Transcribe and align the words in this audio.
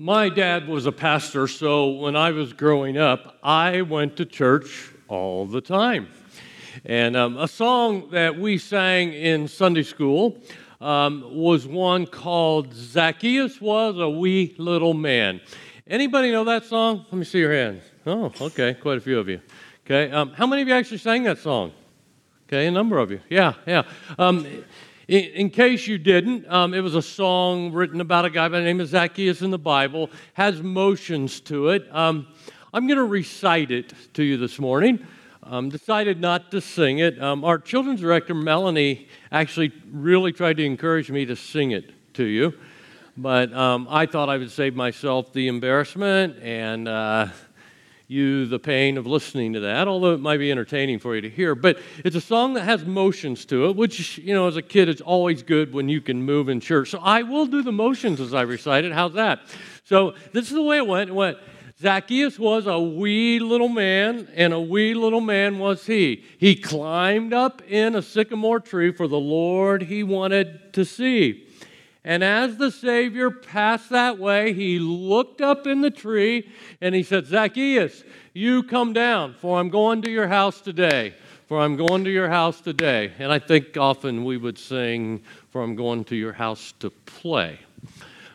My 0.00 0.28
dad 0.28 0.68
was 0.68 0.86
a 0.86 0.92
pastor, 0.92 1.48
so 1.48 1.88
when 1.88 2.14
I 2.14 2.30
was 2.30 2.52
growing 2.52 2.96
up, 2.96 3.36
I 3.42 3.82
went 3.82 4.14
to 4.18 4.24
church 4.24 4.92
all 5.08 5.44
the 5.44 5.60
time. 5.60 6.06
And 6.84 7.16
um, 7.16 7.36
a 7.36 7.48
song 7.48 8.10
that 8.10 8.38
we 8.38 8.58
sang 8.58 9.12
in 9.12 9.48
Sunday 9.48 9.82
school 9.82 10.40
um, 10.80 11.24
was 11.34 11.66
one 11.66 12.06
called 12.06 12.72
Zacchaeus 12.74 13.60
Was 13.60 13.98
a 13.98 14.08
Wee 14.08 14.54
Little 14.56 14.94
Man. 14.94 15.40
Anybody 15.84 16.30
know 16.30 16.44
that 16.44 16.64
song? 16.64 17.04
Let 17.10 17.18
me 17.18 17.24
see 17.24 17.40
your 17.40 17.52
hands. 17.52 17.82
Oh, 18.06 18.32
okay, 18.40 18.74
quite 18.74 18.98
a 18.98 19.00
few 19.00 19.18
of 19.18 19.28
you. 19.28 19.40
Okay, 19.84 20.12
um, 20.12 20.30
how 20.30 20.46
many 20.46 20.62
of 20.62 20.68
you 20.68 20.74
actually 20.74 20.98
sang 20.98 21.24
that 21.24 21.38
song? 21.38 21.72
Okay, 22.46 22.68
a 22.68 22.70
number 22.70 22.98
of 22.98 23.10
you. 23.10 23.20
Yeah, 23.28 23.54
yeah. 23.66 23.82
In, 25.08 25.24
in, 25.24 25.50
case 25.50 25.86
you 25.86 25.96
didn't, 25.96 26.46
um, 26.52 26.74
it 26.74 26.80
was 26.80 26.94
a 26.94 27.00
song 27.00 27.72
written 27.72 28.02
about 28.02 28.26
a 28.26 28.30
guy 28.30 28.46
by 28.48 28.58
the 28.58 28.64
name 28.64 28.78
of 28.78 28.88
Zacchaeus 28.88 29.40
in 29.40 29.50
the 29.50 29.58
Bible, 29.58 30.10
has 30.34 30.62
motions 30.62 31.40
to 31.40 31.70
it. 31.70 31.88
Um, 31.90 32.26
I'm 32.74 32.86
going 32.86 32.98
to 32.98 33.06
recite 33.06 33.70
it 33.70 33.94
to 34.12 34.22
you 34.22 34.36
this 34.36 34.58
morning. 34.58 35.06
Um, 35.42 35.70
decided 35.70 36.20
not 36.20 36.50
to 36.50 36.60
sing 36.60 36.98
it. 36.98 37.18
Um, 37.22 37.42
our 37.42 37.58
children's 37.58 38.02
director, 38.02 38.34
Melanie, 38.34 39.08
actually 39.32 39.72
really 39.90 40.30
tried 40.30 40.58
to 40.58 40.64
encourage 40.64 41.10
me 41.10 41.24
to 41.24 41.36
sing 41.36 41.70
it 41.70 41.90
to 42.12 42.24
you, 42.24 42.52
but 43.16 43.50
um, 43.54 43.86
I 43.88 44.04
thought 44.04 44.28
I 44.28 44.36
would 44.36 44.50
save 44.50 44.74
myself 44.74 45.32
the 45.32 45.48
embarrassment 45.48 46.36
and 46.42 46.86
uh, 46.86 47.28
you 48.08 48.46
the 48.46 48.58
pain 48.58 48.96
of 48.96 49.06
listening 49.06 49.52
to 49.52 49.60
that, 49.60 49.86
although 49.86 50.14
it 50.14 50.20
might 50.20 50.38
be 50.38 50.50
entertaining 50.50 50.98
for 50.98 51.14
you 51.14 51.20
to 51.20 51.28
hear. 51.28 51.54
But 51.54 51.78
it's 52.04 52.16
a 52.16 52.20
song 52.22 52.54
that 52.54 52.62
has 52.62 52.84
motions 52.84 53.44
to 53.44 53.66
it, 53.66 53.76
which, 53.76 54.16
you 54.18 54.34
know, 54.34 54.48
as 54.48 54.56
a 54.56 54.62
kid, 54.62 54.88
it's 54.88 55.02
always 55.02 55.42
good 55.42 55.74
when 55.74 55.90
you 55.90 56.00
can 56.00 56.22
move 56.22 56.48
in 56.48 56.58
church. 56.58 56.90
So 56.90 57.00
I 57.00 57.22
will 57.22 57.44
do 57.44 57.62
the 57.62 57.70
motions 57.70 58.18
as 58.18 58.32
I 58.32 58.42
recite 58.42 58.86
it. 58.86 58.92
How's 58.92 59.12
that? 59.12 59.40
So 59.84 60.14
this 60.32 60.46
is 60.46 60.54
the 60.54 60.62
way 60.62 60.78
it 60.78 60.86
went. 60.86 61.10
It 61.10 61.12
went, 61.12 61.38
Zacchaeus 61.80 62.38
was 62.38 62.66
a 62.66 62.80
wee 62.80 63.38
little 63.38 63.68
man, 63.68 64.26
and 64.34 64.52
a 64.52 64.60
wee 64.60 64.94
little 64.94 65.20
man 65.20 65.58
was 65.58 65.86
he. 65.86 66.24
He 66.38 66.56
climbed 66.56 67.34
up 67.34 67.62
in 67.68 67.94
a 67.94 68.02
sycamore 68.02 68.58
tree 68.58 68.90
for 68.90 69.06
the 69.06 69.18
Lord 69.18 69.82
he 69.82 70.02
wanted 70.02 70.72
to 70.72 70.84
see. 70.84 71.47
And 72.08 72.24
as 72.24 72.56
the 72.56 72.70
Savior 72.70 73.30
passed 73.30 73.90
that 73.90 74.18
way, 74.18 74.54
he 74.54 74.78
looked 74.78 75.42
up 75.42 75.66
in 75.66 75.82
the 75.82 75.90
tree 75.90 76.48
and 76.80 76.94
he 76.94 77.02
said, 77.02 77.26
Zacchaeus, 77.26 78.02
you 78.32 78.62
come 78.62 78.94
down, 78.94 79.34
for 79.34 79.60
I'm 79.60 79.68
going 79.68 80.00
to 80.00 80.10
your 80.10 80.26
house 80.26 80.62
today. 80.62 81.14
For 81.48 81.60
I'm 81.60 81.76
going 81.76 82.04
to 82.04 82.10
your 82.10 82.30
house 82.30 82.62
today. 82.62 83.12
And 83.18 83.30
I 83.30 83.38
think 83.38 83.76
often 83.76 84.24
we 84.24 84.38
would 84.38 84.56
sing, 84.56 85.22
For 85.50 85.62
I'm 85.62 85.76
going 85.76 86.02
to 86.04 86.16
your 86.16 86.32
house 86.32 86.72
to 86.80 86.88
play. 86.88 87.60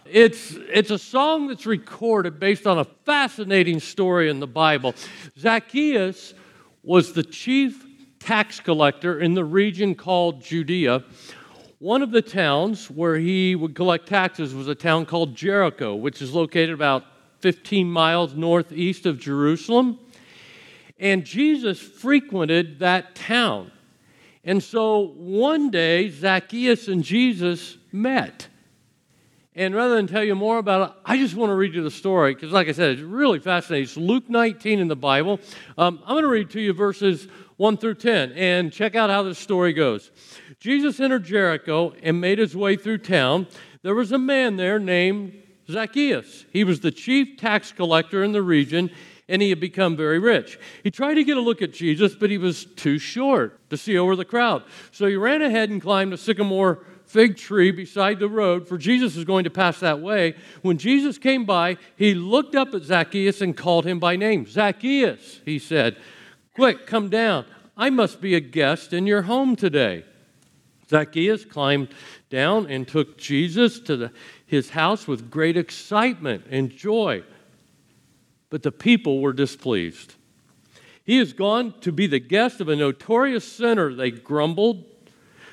It's, 0.05 0.51
it's 0.51 0.91
a 0.91 0.99
song 0.99 1.47
that's 1.47 1.65
recorded 1.65 2.39
based 2.39 2.67
on 2.67 2.77
a 2.77 2.85
fascinating 3.05 3.79
story 3.79 4.29
in 4.29 4.39
the 4.39 4.45
Bible. 4.45 4.93
Zacchaeus 5.39 6.35
was 6.83 7.13
the 7.13 7.23
chief 7.23 7.83
tax 8.19 8.59
collector 8.59 9.19
in 9.19 9.33
the 9.33 9.43
region 9.43 9.95
called 9.95 10.43
Judea 10.43 11.03
one 11.83 12.01
of 12.01 12.11
the 12.11 12.21
towns 12.21 12.89
where 12.89 13.17
he 13.17 13.55
would 13.55 13.75
collect 13.75 14.07
taxes 14.07 14.55
was 14.55 14.69
a 14.69 14.73
town 14.73 15.05
called 15.05 15.35
Jericho, 15.35 15.93
which 15.93 16.21
is 16.21 16.33
located 16.33 16.69
about 16.69 17.03
15 17.41 17.91
miles 17.91 18.33
northeast 18.33 19.05
of 19.05 19.19
Jerusalem. 19.19 19.99
And 20.97 21.25
Jesus 21.25 21.81
frequented 21.81 22.79
that 22.79 23.15
town. 23.15 23.69
And 24.45 24.63
so 24.63 25.07
one 25.17 25.71
day, 25.71 26.09
Zacchaeus 26.09 26.87
and 26.87 27.03
Jesus 27.03 27.77
met. 27.91 28.47
And 29.53 29.75
rather 29.75 29.95
than 29.95 30.07
tell 30.07 30.23
you 30.23 30.35
more 30.35 30.59
about 30.59 30.89
it, 30.89 30.95
I 31.05 31.17
just 31.17 31.35
want 31.35 31.49
to 31.49 31.55
read 31.55 31.75
you 31.75 31.83
the 31.83 31.91
story 31.91 32.33
because, 32.33 32.53
like 32.53 32.69
I 32.69 32.71
said, 32.71 32.91
it's 32.91 33.01
really 33.01 33.39
fascinating. 33.39 33.83
It's 33.83 33.97
Luke 33.97 34.29
19 34.29 34.79
in 34.79 34.87
the 34.87 34.95
Bible. 34.95 35.41
Um, 35.77 35.99
I'm 36.03 36.13
going 36.13 36.23
to 36.23 36.29
read 36.29 36.49
to 36.51 36.61
you 36.61 36.71
verses 36.71 37.27
1 37.57 37.77
through 37.77 37.95
10 37.95 38.31
and 38.33 38.71
check 38.71 38.95
out 38.95 39.09
how 39.09 39.23
this 39.23 39.37
story 39.37 39.73
goes. 39.73 40.11
Jesus 40.59 40.99
entered 40.99 41.23
Jericho 41.23 41.93
and 42.01 42.19
made 42.19 42.39
his 42.39 42.55
way 42.55 42.75
through 42.75 42.99
town. 42.99 43.47
There 43.81 43.95
was 43.95 44.11
a 44.11 44.17
man 44.17 44.55
there 44.57 44.79
named 44.79 45.41
Zacchaeus. 45.69 46.45
He 46.51 46.63
was 46.63 46.79
the 46.79 46.91
chief 46.91 47.37
tax 47.37 47.71
collector 47.71 48.23
in 48.23 48.31
the 48.31 48.41
region 48.41 48.89
and 49.29 49.41
he 49.41 49.49
had 49.49 49.59
become 49.59 49.95
very 49.95 50.19
rich. 50.19 50.59
He 50.83 50.91
tried 50.91 51.13
to 51.15 51.23
get 51.23 51.37
a 51.37 51.41
look 51.41 51.61
at 51.61 51.71
Jesus, 51.71 52.13
but 52.13 52.29
he 52.29 52.37
was 52.37 52.65
too 52.65 52.99
short 52.99 53.69
to 53.69 53.77
see 53.77 53.97
over 53.97 54.15
the 54.15 54.25
crowd. 54.25 54.63
So 54.91 55.05
he 55.05 55.15
ran 55.15 55.41
ahead 55.41 55.69
and 55.69 55.81
climbed 55.81 56.13
a 56.13 56.17
sycamore 56.17 56.85
fig 57.05 57.37
tree 57.37 57.71
beside 57.71 58.19
the 58.19 58.27
road, 58.27 58.67
for 58.67 58.77
Jesus 58.77 59.15
was 59.15 59.25
going 59.25 59.43
to 59.43 59.49
pass 59.49 59.79
that 59.79 60.01
way. 60.01 60.35
When 60.61 60.77
Jesus 60.77 61.17
came 61.17 61.45
by, 61.45 61.77
he 61.95 62.13
looked 62.13 62.55
up 62.55 62.73
at 62.73 62.83
Zacchaeus 62.83 63.41
and 63.41 63.55
called 63.55 63.85
him 63.85 63.99
by 63.99 64.15
name. 64.15 64.45
Zacchaeus, 64.47 65.41
he 65.45 65.59
said, 65.59 65.97
quick, 66.53 66.85
come 66.85 67.09
down. 67.09 67.45
I 67.75 67.89
must 67.89 68.21
be 68.21 68.35
a 68.35 68.39
guest 68.39 68.93
in 68.93 69.07
your 69.07 69.23
home 69.23 69.55
today. 69.55 70.05
Zacchaeus 70.89 71.45
climbed 71.45 71.89
down 72.29 72.67
and 72.67 72.87
took 72.87 73.17
Jesus 73.17 73.79
to 73.81 73.97
the, 73.97 74.11
his 74.45 74.69
house 74.69 75.07
with 75.07 75.31
great 75.31 75.57
excitement 75.57 76.45
and 76.49 76.69
joy. 76.69 77.23
But 78.49 78.63
the 78.63 78.71
people 78.71 79.21
were 79.21 79.33
displeased. 79.33 80.13
He 81.03 81.17
has 81.17 81.33
gone 81.33 81.73
to 81.81 81.91
be 81.91 82.07
the 82.07 82.19
guest 82.19 82.61
of 82.61 82.69
a 82.69 82.75
notorious 82.75 83.43
sinner, 83.43 83.93
they 83.93 84.11
grumbled. 84.11 84.85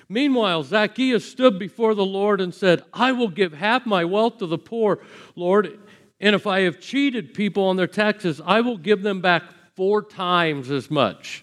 Meanwhile, 0.09 0.65
Zacchaeus 0.65 1.25
stood 1.25 1.59
before 1.59 1.95
the 1.95 2.05
Lord 2.05 2.41
and 2.41 2.53
said, 2.55 2.85
I 2.93 3.13
will 3.13 3.29
give 3.29 3.53
half 3.53 3.87
my 3.87 4.05
wealth 4.05 4.39
to 4.39 4.47
the 4.47 4.59
poor, 4.59 5.01
Lord, 5.37 5.79
and 6.21 6.37
if 6.37 6.47
I 6.47 6.61
have 6.63 6.81
cheated 6.81 7.33
people 7.33 7.65
on 7.65 7.77
their 7.77 7.87
taxes, 7.87 8.41
I 8.45 8.61
will 8.61 8.77
give 8.77 9.03
them 9.03 9.21
back 9.21 9.45
four 9.81 10.03
times 10.03 10.71
as 10.71 10.91
much. 10.91 11.43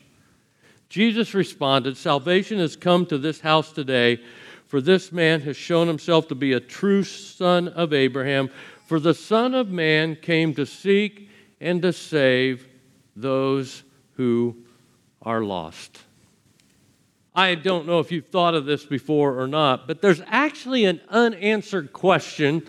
Jesus 0.90 1.34
responded, 1.34 1.98
Salvation 1.98 2.60
has 2.60 2.76
come 2.76 3.04
to 3.08 3.18
this 3.18 3.40
house 3.40 3.72
today, 3.72 4.22
for 4.68 4.80
this 4.80 5.12
man 5.12 5.42
has 5.42 5.58
shown 5.58 5.88
himself 5.88 6.28
to 6.28 6.36
be 6.36 6.54
a 6.54 6.60
true 6.60 7.04
son 7.04 7.68
of 7.68 7.94
Abraham. 7.94 8.52
For 8.86 9.00
the 9.00 9.16
Son 9.16 9.56
of 9.56 9.70
Man 9.70 10.16
came 10.16 10.54
to 10.54 10.68
seek 10.68 11.32
and 11.60 11.82
to 11.82 11.92
save 11.92 12.68
those 13.16 13.82
who 14.18 14.56
are 15.24 15.42
lost. 15.42 15.98
I 17.34 17.56
don't 17.56 17.88
know 17.88 18.00
if 18.02 18.12
you've 18.12 18.28
thought 18.28 18.54
of 18.54 18.66
this 18.66 18.86
before 18.86 19.42
or 19.42 19.48
not, 19.48 19.88
but 19.88 20.04
there's 20.04 20.22
actually 20.28 20.86
an 20.86 21.02
unanswered 21.10 21.92
question 21.92 22.68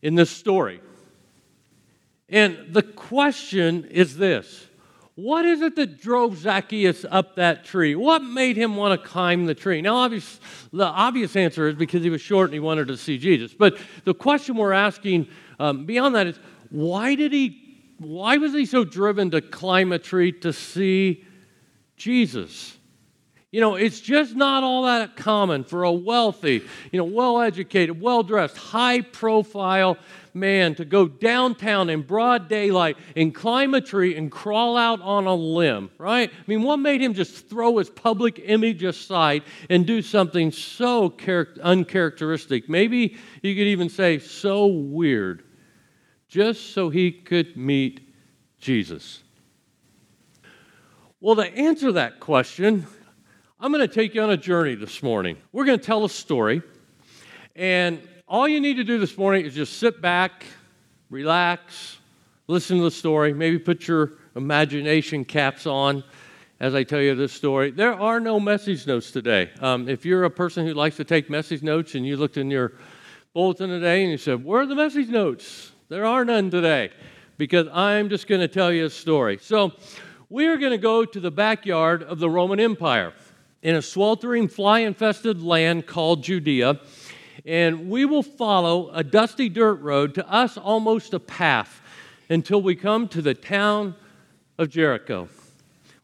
in 0.00 0.14
this 0.14 0.30
story. 0.30 0.80
And 2.30 2.72
the 2.72 2.82
question 2.82 3.84
is 3.90 4.16
this 4.16 4.68
what 5.22 5.44
is 5.44 5.60
it 5.60 5.76
that 5.76 6.00
drove 6.00 6.36
Zacchaeus 6.36 7.06
up 7.08 7.36
that 7.36 7.64
tree? 7.64 7.94
What 7.94 8.24
made 8.24 8.56
him 8.56 8.74
want 8.74 9.00
to 9.00 9.08
climb 9.08 9.46
the 9.46 9.54
tree? 9.54 9.80
Now, 9.80 9.94
obvious, 9.98 10.40
the 10.72 10.84
obvious 10.84 11.36
answer 11.36 11.68
is 11.68 11.76
because 11.76 12.02
he 12.02 12.10
was 12.10 12.20
short 12.20 12.48
and 12.48 12.54
he 12.54 12.58
wanted 12.58 12.88
to 12.88 12.96
see 12.96 13.18
Jesus. 13.18 13.54
But 13.54 13.78
the 14.04 14.14
question 14.14 14.56
we're 14.56 14.72
asking 14.72 15.28
um, 15.60 15.86
beyond 15.86 16.16
that 16.16 16.26
is 16.26 16.40
why 16.70 17.14
did 17.14 17.32
he? 17.32 17.60
Why 17.98 18.36
was 18.38 18.52
he 18.52 18.66
so 18.66 18.82
driven 18.82 19.30
to 19.30 19.40
climb 19.40 19.92
a 19.92 19.98
tree 20.00 20.32
to 20.40 20.52
see 20.52 21.24
Jesus? 21.96 22.76
You 23.52 23.60
know, 23.60 23.74
it's 23.74 24.00
just 24.00 24.34
not 24.34 24.62
all 24.62 24.84
that 24.84 25.14
common 25.14 25.64
for 25.64 25.84
a 25.84 25.92
wealthy, 25.92 26.62
you 26.90 26.98
know, 26.98 27.04
well 27.04 27.38
educated, 27.38 28.00
well 28.00 28.22
dressed, 28.22 28.56
high 28.56 29.02
profile 29.02 29.98
man 30.32 30.74
to 30.76 30.86
go 30.86 31.06
downtown 31.06 31.90
in 31.90 32.00
broad 32.00 32.48
daylight 32.48 32.96
and 33.14 33.34
climb 33.34 33.74
a 33.74 33.82
tree 33.82 34.16
and 34.16 34.32
crawl 34.32 34.78
out 34.78 35.02
on 35.02 35.26
a 35.26 35.34
limb, 35.34 35.90
right? 35.98 36.30
I 36.30 36.42
mean, 36.46 36.62
what 36.62 36.78
made 36.78 37.02
him 37.02 37.12
just 37.12 37.50
throw 37.50 37.76
his 37.76 37.90
public 37.90 38.40
image 38.42 38.82
aside 38.82 39.42
and 39.68 39.86
do 39.86 40.00
something 40.00 40.50
so 40.50 41.10
char- 41.10 41.48
uncharacteristic? 41.62 42.70
Maybe 42.70 43.18
you 43.42 43.54
could 43.54 43.66
even 43.66 43.90
say 43.90 44.18
so 44.18 44.66
weird, 44.66 45.44
just 46.26 46.72
so 46.72 46.88
he 46.88 47.12
could 47.12 47.54
meet 47.54 48.00
Jesus. 48.58 49.22
Well, 51.20 51.36
to 51.36 51.54
answer 51.54 51.92
that 51.92 52.18
question, 52.18 52.86
I'm 53.62 53.70
going 53.70 53.88
to 53.88 53.94
take 53.94 54.16
you 54.16 54.22
on 54.22 54.30
a 54.30 54.36
journey 54.36 54.74
this 54.74 55.04
morning. 55.04 55.36
We're 55.52 55.64
going 55.64 55.78
to 55.78 55.84
tell 55.84 56.04
a 56.04 56.08
story, 56.08 56.62
and 57.54 58.02
all 58.26 58.48
you 58.48 58.60
need 58.60 58.74
to 58.74 58.82
do 58.82 58.98
this 58.98 59.16
morning 59.16 59.46
is 59.46 59.54
just 59.54 59.78
sit 59.78 60.02
back, 60.02 60.46
relax, 61.10 61.98
listen 62.48 62.78
to 62.78 62.82
the 62.82 62.90
story, 62.90 63.32
maybe 63.32 63.60
put 63.60 63.86
your 63.86 64.14
imagination 64.34 65.24
caps 65.24 65.64
on 65.64 66.02
as 66.58 66.74
I 66.74 66.82
tell 66.82 67.00
you 67.00 67.14
this 67.14 67.32
story. 67.32 67.70
There 67.70 67.94
are 67.94 68.18
no 68.18 68.40
message 68.40 68.84
notes 68.88 69.12
today. 69.12 69.50
Um, 69.60 69.88
if 69.88 70.04
you're 70.04 70.24
a 70.24 70.30
person 70.30 70.66
who 70.66 70.74
likes 70.74 70.96
to 70.96 71.04
take 71.04 71.30
message 71.30 71.62
notes 71.62 71.94
and 71.94 72.04
you 72.04 72.16
looked 72.16 72.38
in 72.38 72.50
your 72.50 72.72
bulletin 73.32 73.70
today 73.70 74.02
and 74.02 74.10
you 74.10 74.18
said, 74.18 74.44
Where 74.44 74.62
are 74.62 74.66
the 74.66 74.74
message 74.74 75.08
notes? 75.08 75.70
There 75.88 76.04
are 76.04 76.24
none 76.24 76.50
today 76.50 76.90
because 77.38 77.68
I'm 77.72 78.08
just 78.08 78.26
going 78.26 78.40
to 78.40 78.48
tell 78.48 78.72
you 78.72 78.86
a 78.86 78.90
story. 78.90 79.38
So, 79.40 79.70
we 80.28 80.46
are 80.46 80.56
going 80.56 80.72
to 80.72 80.78
go 80.78 81.04
to 81.04 81.20
the 81.20 81.30
backyard 81.30 82.02
of 82.02 82.18
the 82.18 82.28
Roman 82.28 82.58
Empire 82.58 83.12
in 83.62 83.76
a 83.76 83.82
sweltering, 83.82 84.48
fly 84.48 84.80
infested 84.80 85.42
land 85.42 85.86
called 85.86 86.22
Judea. 86.22 86.80
and 87.44 87.88
we 87.88 88.04
will 88.04 88.22
follow 88.22 88.90
a 88.90 89.02
dusty 89.02 89.48
dirt 89.48 89.80
road, 89.80 90.14
to 90.14 90.32
us 90.32 90.56
almost 90.56 91.14
a 91.14 91.18
path, 91.18 91.80
until 92.28 92.62
we 92.62 92.74
come 92.74 93.08
to 93.08 93.22
the 93.22 93.34
town 93.34 93.94
of 94.58 94.68
Jericho. 94.68 95.28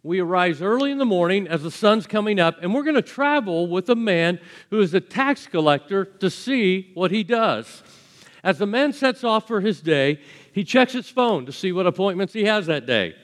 We 0.03 0.21
arise 0.21 0.63
early 0.63 0.91
in 0.91 0.99
the 0.99 1.05
morning 1.05 1.47
as 1.47 1.63
the 1.63 1.71
sun's 1.71 2.07
coming 2.07 2.41
up, 2.41 2.57
and 2.63 2.73
we're 2.75 2.83
going 2.83 2.95
to 2.95 3.03
travel 3.03 3.67
with 3.67 3.89
a 3.89 3.95
man 3.95 4.41
who 4.71 4.81
is 4.81 4.95
a 4.95 5.01
tax 5.01 5.47
collector 5.47 6.05
to 6.05 6.31
see 6.31 6.91
what 6.95 7.11
he 7.11 7.23
does. 7.23 7.83
As 8.43 8.59
the 8.59 8.67
man 8.67 8.93
sets 8.93 9.23
off 9.23 9.47
for 9.47 9.61
his 9.61 9.81
day, 9.81 10.21
he 10.53 10.65
checks 10.65 10.93
his 10.93 11.09
phone 11.09 11.47
to 11.47 11.53
see 11.53 11.73
what 11.73 11.87
appointments 11.87 12.33
he 12.33 12.45
has 12.45 12.67
that 12.67 12.87
day. 12.87 13.15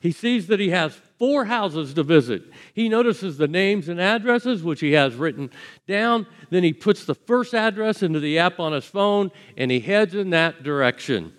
He 0.00 0.12
sees 0.12 0.48
that 0.48 0.60
he 0.60 0.70
has 0.70 1.00
four 1.18 1.44
houses 1.44 1.94
to 1.94 2.02
visit. 2.02 2.42
He 2.74 2.88
notices 2.88 3.36
the 3.36 3.48
names 3.48 3.88
and 3.88 4.00
addresses, 4.00 4.62
which 4.62 4.80
he 4.80 4.92
has 4.92 5.14
written 5.14 5.50
down. 5.86 6.26
Then 6.50 6.64
he 6.64 6.72
puts 6.72 7.04
the 7.04 7.14
first 7.14 7.54
address 7.54 8.02
into 8.02 8.20
the 8.20 8.38
app 8.38 8.58
on 8.58 8.72
his 8.72 8.84
phone 8.84 9.30
and 9.56 9.70
he 9.70 9.80
heads 9.80 10.14
in 10.14 10.30
that 10.30 10.62
direction. 10.62 11.32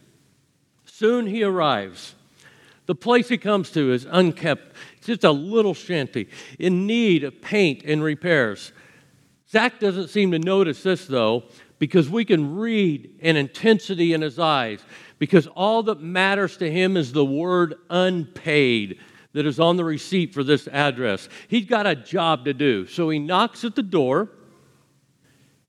Soon 0.85 1.27
he 1.27 1.43
arrives. 1.43 2.15
The 2.85 2.95
place 2.95 3.27
he 3.27 3.37
comes 3.37 3.71
to 3.71 3.91
is 3.91 4.07
unkept. 4.09 4.75
It's 4.97 5.07
just 5.07 5.23
a 5.23 5.31
little 5.31 5.73
shanty 5.73 6.29
in 6.59 6.87
need 6.87 7.23
of 7.23 7.41
paint 7.41 7.83
and 7.83 8.03
repairs. 8.03 8.71
Zach 9.49 9.79
doesn't 9.79 10.09
seem 10.09 10.31
to 10.31 10.39
notice 10.39 10.83
this, 10.83 11.05
though, 11.05 11.43
because 11.79 12.09
we 12.09 12.25
can 12.25 12.55
read 12.55 13.19
an 13.21 13.35
intensity 13.35 14.13
in 14.13 14.21
his 14.21 14.39
eyes, 14.39 14.81
because 15.19 15.47
all 15.47 15.83
that 15.83 16.01
matters 16.01 16.57
to 16.57 16.71
him 16.71 16.95
is 16.95 17.11
the 17.11 17.25
word 17.25 17.75
unpaid 17.89 18.99
that 19.35 19.45
is 19.45 19.59
on 19.59 19.75
the 19.75 19.83
receipt 19.83 20.33
for 20.33 20.45
this 20.45 20.65
address. 20.69 21.27
He's 21.49 21.65
got 21.65 21.85
a 21.85 21.93
job 21.93 22.45
to 22.45 22.53
do. 22.53 22.87
So 22.87 23.09
he 23.09 23.19
knocks 23.19 23.65
at 23.65 23.75
the 23.75 23.83
door, 23.83 24.29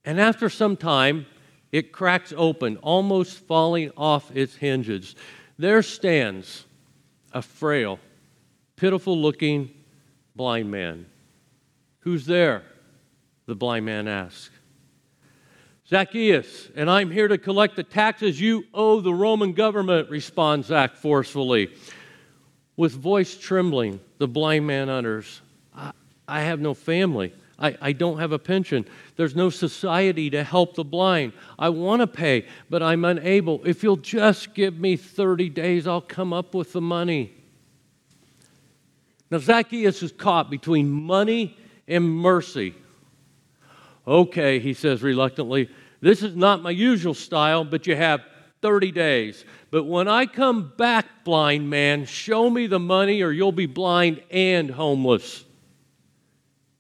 and 0.05 0.21
after 0.21 0.49
some 0.49 0.77
time, 0.77 1.27
it 1.73 1.91
cracks 1.91 2.33
open, 2.37 2.77
almost 2.77 3.41
falling 3.41 3.91
off 3.97 4.31
its 4.37 4.55
hinges. 4.55 5.17
There 5.59 5.83
stands 5.83 6.65
a 7.33 7.43
frail, 7.43 7.99
pitiful 8.77 9.21
looking 9.21 9.75
blind 10.37 10.71
man. 10.71 11.07
Who's 12.01 12.25
there? 12.25 12.63
The 13.47 13.57
blind 13.57 13.85
man 13.85 14.07
asks. 14.07 14.51
Zacchaeus, 15.89 16.69
and 16.77 16.89
I'm 16.89 17.11
here 17.11 17.27
to 17.27 17.37
collect 17.37 17.75
the 17.75 17.83
taxes 17.83 18.41
you 18.41 18.65
owe 18.73 19.01
the 19.01 19.15
Roman 19.15 19.55
government, 19.55 20.09
responds 20.09 20.69
Zac 20.69 20.95
forcefully. 20.95 21.73
With 22.77 22.93
voice 22.93 23.37
trembling, 23.37 24.01
the 24.19 24.29
blind 24.29 24.67
man 24.67 24.89
utters, 24.89 25.41
I, 25.75 25.93
I 26.29 26.43
have 26.43 26.61
no 26.61 26.75
family. 26.75 27.33
I, 27.59 27.77
I 27.81 27.93
don't 27.93 28.19
have 28.19 28.33
a 28.33 28.39
pension. 28.39 28.87
There's 29.17 29.35
no 29.35 29.49
society 29.49 30.29
to 30.31 30.45
help 30.45 30.75
the 30.75 30.85
blind. 30.85 31.33
I 31.59 31.71
want 31.71 32.01
to 32.01 32.07
pay, 32.07 32.47
but 32.69 32.83
I'm 32.83 33.05
unable. 33.05 33.63
If 33.65 33.83
you'll 33.83 33.97
just 33.97 34.53
give 34.53 34.79
me 34.79 34.97
30 34.97 35.49
days, 35.49 35.87
I'll 35.87 36.03
come 36.03 36.33
up 36.33 36.55
with 36.55 36.73
the 36.73 36.83
money. 36.83 37.33
Now, 39.31 39.39
Zacchaeus 39.39 40.03
is 40.03 40.13
caught 40.13 40.51
between 40.51 40.91
money 40.91 41.57
and 41.89 42.09
mercy. 42.09 42.75
Okay, 44.07 44.61
he 44.61 44.75
says 44.75 45.03
reluctantly, 45.03 45.69
this 46.01 46.23
is 46.23 46.37
not 46.37 46.63
my 46.63 46.71
usual 46.71 47.15
style, 47.15 47.65
but 47.65 47.87
you 47.87 47.97
have 47.97 48.21
30 48.67 48.91
days. 48.91 49.45
But 49.71 49.85
when 49.85 50.09
I 50.09 50.27
come 50.27 50.73
back, 50.77 51.23
blind 51.23 51.71
man, 51.71 52.05
show 52.05 52.51
me 52.51 52.67
the 52.67 52.81
money 52.81 53.23
or 53.23 53.31
you'll 53.31 53.53
be 53.53 53.67
blind 53.67 54.21
and 54.29 54.69
homeless. 54.69 55.45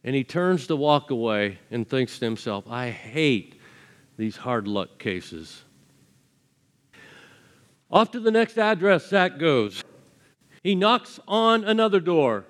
And 0.02 0.16
he 0.16 0.24
turns 0.24 0.66
to 0.66 0.74
walk 0.74 1.12
away 1.12 1.60
and 1.70 1.88
thinks 1.88 2.18
to 2.18 2.24
himself, 2.24 2.64
I 2.68 2.90
hate 2.90 3.60
these 4.16 4.36
hard 4.36 4.66
luck 4.66 4.98
cases. 4.98 5.62
Off 7.88 8.10
to 8.10 8.18
the 8.18 8.32
next 8.32 8.58
address, 8.58 9.06
Zach 9.08 9.38
goes. 9.38 9.84
He 10.64 10.74
knocks 10.74 11.20
on 11.28 11.62
another 11.62 12.00
door. 12.00 12.46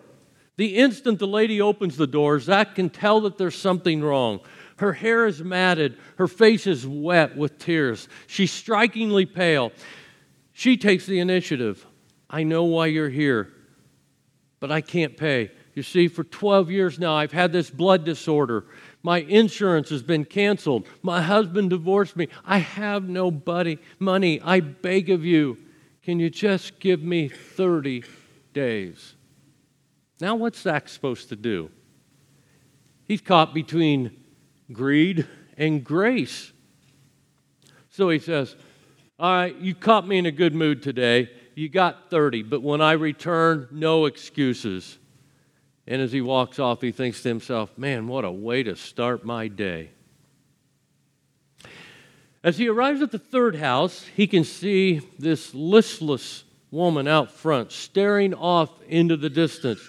The 0.57 0.77
instant 0.77 1.19
the 1.19 1.27
lady 1.27 1.61
opens 1.61 1.99
the 1.99 2.07
door, 2.07 2.41
Zach 2.41 2.75
can 2.75 2.89
tell 2.89 3.21
that 3.21 3.37
there's 3.37 3.55
something 3.55 4.01
wrong. 4.01 4.41
Her 4.77 4.93
hair 4.93 5.27
is 5.27 5.43
matted, 5.43 5.97
her 6.17 6.29
face 6.29 6.67
is 6.67 6.87
wet 6.87 7.37
with 7.37 7.59
tears. 7.59 8.09
She's 8.27 8.53
strikingly 8.53 9.25
pale. 9.25 9.73
She 10.53 10.77
takes 10.77 11.07
the 11.07 11.19
initiative. 11.19 11.87
I 12.29 12.43
know 12.43 12.65
why 12.65 12.87
you're 12.87 13.09
here, 13.09 13.53
but 14.61 14.71
I 14.71 14.81
can't 14.81 15.17
pay. 15.17 15.51
You 15.75 15.83
see, 15.83 16.09
for 16.09 16.25
12 16.25 16.71
years 16.71 16.99
now, 16.99 17.15
I've 17.15 17.33
had 17.33 17.53
this 17.53 17.71
blood 17.71 18.05
disorder. 18.05 18.65
My 19.03 19.19
insurance 19.19 19.91
has 19.91 20.03
been 20.03 20.25
canceled. 20.25 20.87
My 21.03 21.23
husband 21.23 21.71
divorced 21.71 22.17
me. 22.17 22.29
I 22.45 22.59
have 22.59 23.09
no 23.09 23.31
buddy, 23.31 23.79
money. 23.99 24.41
I 24.41 24.61
beg 24.61 25.11
of 25.11 25.25
you. 25.25 25.59
Can 26.03 26.19
you 26.19 26.31
just 26.31 26.81
give 26.81 27.03
me 27.03 27.29
30 27.29 28.05
days? 28.53 29.15
Now, 30.21 30.35
what's 30.35 30.61
Zach 30.61 30.89
supposed 30.89 31.29
to 31.29 31.37
do? 31.37 31.71
He's 33.05 33.21
caught 33.21 33.53
between 33.53 34.17
greed 34.73 35.27
and 35.57 35.85
grace. 35.85 36.53
So 37.91 38.09
he 38.09 38.19
says, 38.19 38.55
All 39.19 39.33
right, 39.33 39.57
you 39.57 39.75
caught 39.75 40.07
me 40.07 40.19
in 40.19 40.27
a 40.27 40.33
good 40.33 40.55
mood 40.55 40.83
today. 40.83 41.31
You 41.55 41.69
got 41.69 42.11
30, 42.11 42.43
but 42.43 42.63
when 42.63 42.81
I 42.81 42.93
return, 42.93 43.69
no 43.71 44.05
excuses. 44.05 44.99
And 45.87 46.03
as 46.03 46.13
he 46.13 46.21
walks 46.21 46.59
off, 46.59 46.83
he 46.83 46.93
thinks 46.93 47.23
to 47.23 47.29
himself, 47.29 47.77
Man, 47.79 48.09
what 48.09 48.25
a 48.25 48.31
way 48.31 48.63
to 48.63 48.77
start 48.77 49.25
my 49.25 49.49
day. 49.49 49.91
As 52.43 52.59
he 52.59 52.69
arrives 52.69 53.03
at 53.03 53.11
the 53.11 53.19
third 53.19 53.57
house, 53.57 54.05
he 54.15 54.27
can 54.27 54.45
see 54.45 55.01
this 55.19 55.53
listless 55.55 56.45
woman 56.71 57.09
out 57.09 57.31
front 57.31 57.73
staring 57.73 58.35
off 58.35 58.71
into 58.87 59.17
the 59.17 59.31
distance. 59.31 59.81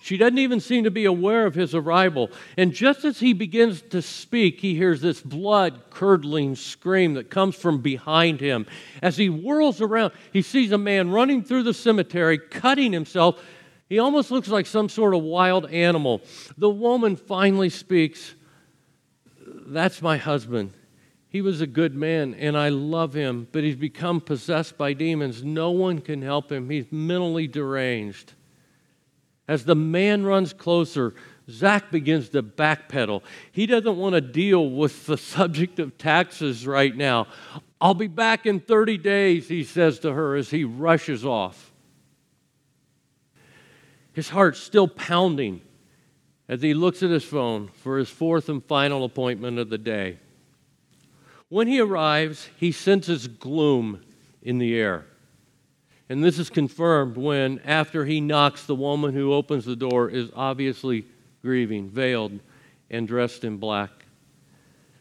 She 0.00 0.16
doesn't 0.16 0.38
even 0.38 0.60
seem 0.60 0.84
to 0.84 0.90
be 0.90 1.06
aware 1.06 1.44
of 1.44 1.54
his 1.54 1.74
arrival. 1.74 2.30
And 2.56 2.72
just 2.72 3.04
as 3.04 3.18
he 3.18 3.32
begins 3.32 3.82
to 3.90 4.00
speak, 4.00 4.60
he 4.60 4.74
hears 4.74 5.00
this 5.00 5.20
blood 5.20 5.90
curdling 5.90 6.54
scream 6.54 7.14
that 7.14 7.30
comes 7.30 7.56
from 7.56 7.80
behind 7.80 8.40
him. 8.40 8.66
As 9.02 9.16
he 9.16 9.26
whirls 9.26 9.80
around, 9.80 10.12
he 10.32 10.40
sees 10.40 10.70
a 10.70 10.78
man 10.78 11.10
running 11.10 11.42
through 11.42 11.64
the 11.64 11.74
cemetery, 11.74 12.38
cutting 12.38 12.92
himself. 12.92 13.42
He 13.88 13.98
almost 13.98 14.30
looks 14.30 14.48
like 14.48 14.66
some 14.66 14.88
sort 14.88 15.14
of 15.14 15.22
wild 15.22 15.66
animal. 15.66 16.22
The 16.56 16.70
woman 16.70 17.16
finally 17.16 17.70
speaks 17.70 18.34
That's 19.66 20.00
my 20.00 20.16
husband. 20.16 20.74
He 21.30 21.42
was 21.42 21.60
a 21.60 21.66
good 21.66 21.94
man, 21.94 22.34
and 22.34 22.56
I 22.56 22.70
love 22.70 23.12
him, 23.12 23.48
but 23.52 23.62
he's 23.62 23.76
become 23.76 24.20
possessed 24.20 24.78
by 24.78 24.94
demons. 24.94 25.44
No 25.44 25.72
one 25.72 25.98
can 25.98 26.22
help 26.22 26.50
him. 26.50 26.70
He's 26.70 26.90
mentally 26.90 27.46
deranged. 27.46 28.32
As 29.48 29.64
the 29.64 29.74
man 29.74 30.24
runs 30.24 30.52
closer, 30.52 31.14
Zach 31.50 31.90
begins 31.90 32.28
to 32.30 32.42
backpedal. 32.42 33.22
He 33.50 33.64
doesn't 33.64 33.96
want 33.96 34.14
to 34.14 34.20
deal 34.20 34.68
with 34.68 35.06
the 35.06 35.16
subject 35.16 35.78
of 35.78 35.96
taxes 35.96 36.66
right 36.66 36.94
now. 36.94 37.26
I'll 37.80 37.94
be 37.94 38.08
back 38.08 38.44
in 38.44 38.60
30 38.60 38.98
days, 38.98 39.48
he 39.48 39.64
says 39.64 39.98
to 40.00 40.12
her 40.12 40.36
as 40.36 40.50
he 40.50 40.64
rushes 40.64 41.24
off. 41.24 41.72
His 44.12 44.28
heart's 44.28 44.58
still 44.58 44.88
pounding 44.88 45.62
as 46.48 46.60
he 46.60 46.74
looks 46.74 47.02
at 47.02 47.10
his 47.10 47.24
phone 47.24 47.68
for 47.68 47.98
his 47.98 48.10
fourth 48.10 48.48
and 48.48 48.64
final 48.64 49.04
appointment 49.04 49.58
of 49.58 49.70
the 49.70 49.78
day. 49.78 50.18
When 51.48 51.66
he 51.66 51.80
arrives, 51.80 52.50
he 52.56 52.72
senses 52.72 53.28
gloom 53.28 54.02
in 54.42 54.58
the 54.58 54.76
air. 54.76 55.06
And 56.08 56.24
this 56.24 56.38
is 56.38 56.48
confirmed 56.48 57.16
when, 57.16 57.60
after 57.64 58.04
he 58.04 58.20
knocks, 58.20 58.64
the 58.64 58.74
woman 58.74 59.12
who 59.12 59.32
opens 59.32 59.64
the 59.64 59.76
door 59.76 60.08
is 60.08 60.30
obviously 60.34 61.04
grieving, 61.42 61.88
veiled, 61.88 62.40
and 62.90 63.06
dressed 63.06 63.44
in 63.44 63.58
black. 63.58 63.90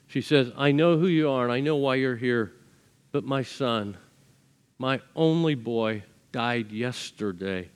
She 0.08 0.22
says, 0.22 0.52
I 0.58 0.72
know 0.72 0.98
who 0.98 1.08
you 1.08 1.30
are 1.30 1.44
and 1.44 1.52
I 1.52 1.60
know 1.60 1.78
why 1.78 1.96
you're 1.96 2.16
here, 2.16 2.54
but 3.12 3.24
my 3.24 3.42
son, 3.44 3.98
my 4.78 5.02
only 5.16 5.56
boy, 5.56 6.04
died 6.32 6.72
yesterday, 6.72 7.70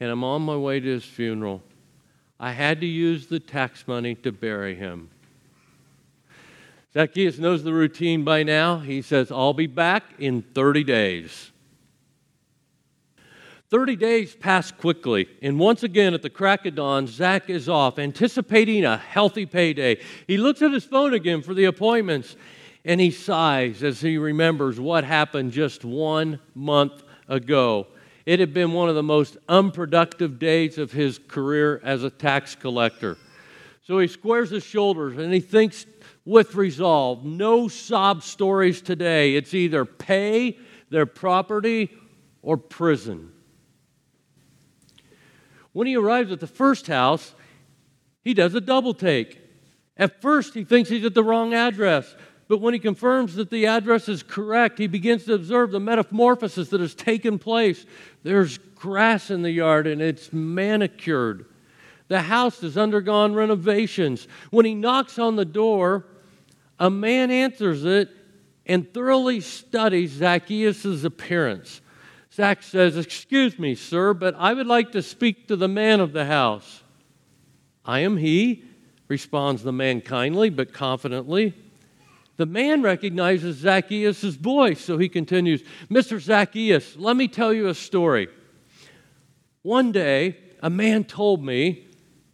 and 0.00 0.10
I'm 0.10 0.24
on 0.24 0.42
my 0.42 0.56
way 0.56 0.80
to 0.80 0.86
his 0.86 1.04
funeral. 1.04 1.62
I 2.38 2.52
had 2.52 2.80
to 2.82 2.86
use 2.86 3.26
the 3.26 3.40
tax 3.40 3.88
money 3.88 4.14
to 4.16 4.32
bury 4.32 4.74
him. 4.74 5.08
Zacchaeus 6.92 7.38
knows 7.38 7.62
the 7.62 7.72
routine 7.72 8.24
by 8.24 8.42
now. 8.42 8.78
He 8.78 9.02
says, 9.02 9.30
I'll 9.30 9.54
be 9.54 9.66
back 9.66 10.04
in 10.18 10.42
30 10.42 10.84
days. 10.84 11.50
30 13.68 13.96
days 13.96 14.34
pass 14.34 14.70
quickly, 14.70 15.28
and 15.42 15.58
once 15.58 15.82
again 15.82 16.14
at 16.14 16.22
the 16.22 16.30
crack 16.30 16.66
of 16.66 16.76
dawn, 16.76 17.06
Zach 17.08 17.50
is 17.50 17.68
off, 17.68 17.98
anticipating 17.98 18.84
a 18.84 18.96
healthy 18.96 19.44
payday. 19.44 20.00
He 20.28 20.36
looks 20.36 20.62
at 20.62 20.72
his 20.72 20.84
phone 20.84 21.14
again 21.14 21.42
for 21.42 21.52
the 21.52 21.64
appointments, 21.64 22.36
and 22.84 23.00
he 23.00 23.10
sighs 23.10 23.82
as 23.82 24.00
he 24.00 24.18
remembers 24.18 24.78
what 24.78 25.02
happened 25.02 25.50
just 25.50 25.84
one 25.84 26.38
month 26.54 27.02
ago. 27.26 27.88
It 28.24 28.38
had 28.38 28.54
been 28.54 28.72
one 28.72 28.88
of 28.88 28.94
the 28.94 29.02
most 29.02 29.36
unproductive 29.48 30.38
days 30.38 30.78
of 30.78 30.92
his 30.92 31.18
career 31.26 31.80
as 31.82 32.04
a 32.04 32.10
tax 32.10 32.54
collector. 32.54 33.16
So 33.82 33.98
he 33.98 34.08
squares 34.08 34.50
his 34.50 34.64
shoulders 34.64 35.16
and 35.16 35.32
he 35.32 35.38
thinks 35.40 35.86
with 36.24 36.56
resolve 36.56 37.24
no 37.24 37.68
sob 37.68 38.24
stories 38.24 38.82
today. 38.82 39.36
It's 39.36 39.54
either 39.54 39.84
pay 39.84 40.58
their 40.90 41.06
property 41.06 41.90
or 42.42 42.56
prison. 42.56 43.32
When 45.76 45.86
he 45.86 45.94
arrives 45.94 46.32
at 46.32 46.40
the 46.40 46.46
first 46.46 46.86
house, 46.86 47.34
he 48.24 48.32
does 48.32 48.54
a 48.54 48.62
double 48.62 48.94
take. 48.94 49.38
At 49.98 50.22
first, 50.22 50.54
he 50.54 50.64
thinks 50.64 50.88
he's 50.88 51.04
at 51.04 51.12
the 51.12 51.22
wrong 51.22 51.52
address. 51.52 52.16
But 52.48 52.62
when 52.62 52.72
he 52.72 52.80
confirms 52.80 53.34
that 53.34 53.50
the 53.50 53.66
address 53.66 54.08
is 54.08 54.22
correct, 54.22 54.78
he 54.78 54.86
begins 54.86 55.26
to 55.26 55.34
observe 55.34 55.72
the 55.72 55.78
metamorphosis 55.78 56.70
that 56.70 56.80
has 56.80 56.94
taken 56.94 57.38
place. 57.38 57.84
There's 58.22 58.56
grass 58.56 59.30
in 59.30 59.42
the 59.42 59.50
yard 59.50 59.86
and 59.86 60.00
it's 60.00 60.32
manicured. 60.32 61.44
The 62.08 62.22
house 62.22 62.62
has 62.62 62.78
undergone 62.78 63.34
renovations. 63.34 64.28
When 64.48 64.64
he 64.64 64.74
knocks 64.74 65.18
on 65.18 65.36
the 65.36 65.44
door, 65.44 66.06
a 66.78 66.88
man 66.88 67.30
answers 67.30 67.84
it 67.84 68.08
and 68.64 68.90
thoroughly 68.94 69.42
studies 69.42 70.12
Zacchaeus' 70.12 71.04
appearance. 71.04 71.82
Zach 72.36 72.62
says, 72.62 72.98
Excuse 72.98 73.58
me, 73.58 73.74
sir, 73.74 74.12
but 74.12 74.34
I 74.36 74.52
would 74.52 74.66
like 74.66 74.92
to 74.92 75.02
speak 75.02 75.48
to 75.48 75.56
the 75.56 75.68
man 75.68 76.00
of 76.00 76.12
the 76.12 76.26
house. 76.26 76.82
I 77.82 78.00
am 78.00 78.18
he, 78.18 78.62
responds 79.08 79.62
the 79.62 79.72
man 79.72 80.02
kindly 80.02 80.50
but 80.50 80.74
confidently. 80.74 81.54
The 82.36 82.44
man 82.44 82.82
recognizes 82.82 83.56
Zacchaeus' 83.56 84.22
voice, 84.34 84.82
so 84.82 84.98
he 84.98 85.08
continues 85.08 85.62
Mr. 85.90 86.20
Zacchaeus, 86.20 86.96
let 86.98 87.16
me 87.16 87.26
tell 87.26 87.54
you 87.54 87.68
a 87.68 87.74
story. 87.74 88.28
One 89.62 89.90
day, 89.90 90.36
a 90.60 90.68
man 90.68 91.04
told 91.04 91.42
me 91.42 91.86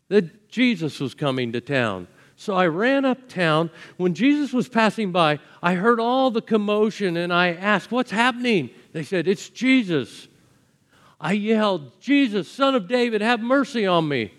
that 0.09 0.49
Jesus 0.49 0.99
was 0.99 1.15
coming 1.15 1.53
to 1.53 1.61
town. 1.61 2.09
So 2.35 2.55
I 2.55 2.67
ran 2.67 3.05
uptown. 3.05 3.71
When 3.99 4.15
Jesus 4.15 4.53
was 4.53 4.69
passing 4.69 5.13
by, 5.13 5.39
I 5.63 5.75
heard 5.75 6.01
all 6.01 6.33
the 6.33 6.43
commotion 6.43 7.17
and 7.17 7.33
I 7.33 7.51
asked, 7.51 7.93
What's 7.93 8.11
happening? 8.11 8.71
They 8.93 9.03
said, 9.03 9.27
It's 9.29 9.49
Jesus. 9.49 10.29
I 11.21 11.33
yelled, 11.33 12.01
Jesus, 12.01 12.49
son 12.51 12.75
of 12.75 12.89
David, 12.89 13.21
have 13.21 13.41
mercy 13.41 13.87
on 13.87 14.09
me. 14.09 14.33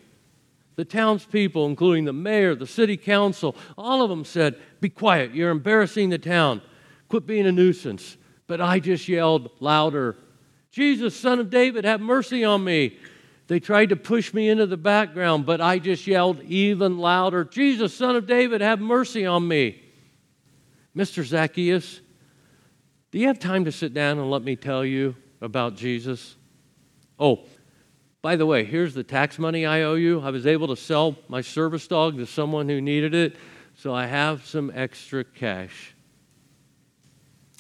The 0.76 0.86
townspeople, 0.86 1.66
including 1.68 2.06
the 2.06 2.14
mayor, 2.14 2.56
the 2.56 2.68
city 2.68 2.98
council, 2.98 3.56
all 3.78 4.02
of 4.02 4.10
them 4.10 4.26
said, 4.26 4.56
Be 4.82 4.90
quiet, 4.90 5.34
you're 5.34 5.52
embarrassing 5.52 6.10
the 6.10 6.18
town. 6.18 6.62
Quit 7.10 7.26
being 7.26 7.46
a 7.46 7.52
nuisance. 7.52 8.18
But 8.48 8.60
I 8.60 8.80
just 8.80 9.08
yelled 9.08 9.52
louder, 9.60 10.18
Jesus, 10.72 11.16
son 11.16 11.40
of 11.40 11.50
David, 11.50 11.86
have 11.86 12.02
mercy 12.02 12.44
on 12.44 12.64
me. 12.64 12.98
They 13.48 13.60
tried 13.60 13.90
to 13.90 13.96
push 13.96 14.34
me 14.34 14.50
into 14.50 14.66
the 14.66 14.78
background, 14.78 15.46
but 15.46 15.62
I 15.62 15.78
just 15.78 16.08
yelled 16.08 16.42
even 16.44 16.98
louder, 16.98 17.44
Jesus, 17.44 17.94
son 17.94 18.16
of 18.16 18.26
David, 18.26 18.62
have 18.62 18.80
mercy 18.80 19.26
on 19.26 19.48
me. 19.48 19.82
Mr. 20.96 21.24
Zacchaeus, 21.24 22.02
do 23.14 23.20
you 23.20 23.28
have 23.28 23.38
time 23.38 23.64
to 23.66 23.72
sit 23.72 23.94
down 23.94 24.18
and 24.18 24.32
let 24.32 24.42
me 24.42 24.56
tell 24.56 24.84
you 24.84 25.16
about 25.40 25.76
Jesus? 25.76 26.36
Oh, 27.20 27.42
by 28.24 28.36
the 28.36 28.48
way, 28.48 28.66
here's 28.66 28.96
the 28.96 29.04
tax 29.04 29.38
money 29.38 29.68
I 29.68 29.84
owe 29.84 29.94
you. 29.94 30.20
I 30.20 30.32
was 30.32 30.48
able 30.48 30.68
to 30.70 30.76
sell 30.76 31.16
my 31.28 31.42
service 31.42 31.86
dog 31.88 32.18
to 32.18 32.26
someone 32.26 32.68
who 32.68 32.82
needed 32.82 33.14
it, 33.14 33.36
so 33.76 33.94
I 33.94 34.08
have 34.08 34.48
some 34.48 34.72
extra 34.74 35.24
cash. 35.24 35.94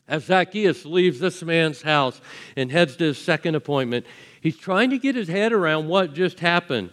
As 0.08 0.24
Zacchaeus 0.24 0.88
leaves 0.88 1.20
this 1.20 1.44
man's 1.44 1.84
house 1.84 2.20
and 2.58 2.72
heads 2.72 2.96
to 2.96 3.04
his 3.04 3.20
second 3.20 3.54
appointment, 3.54 4.08
he's 4.42 4.58
trying 4.58 4.90
to 4.90 4.98
get 4.98 5.16
his 5.16 5.28
head 5.28 5.54
around 5.54 5.88
what 5.88 6.16
just 6.16 6.40
happened. 6.40 6.90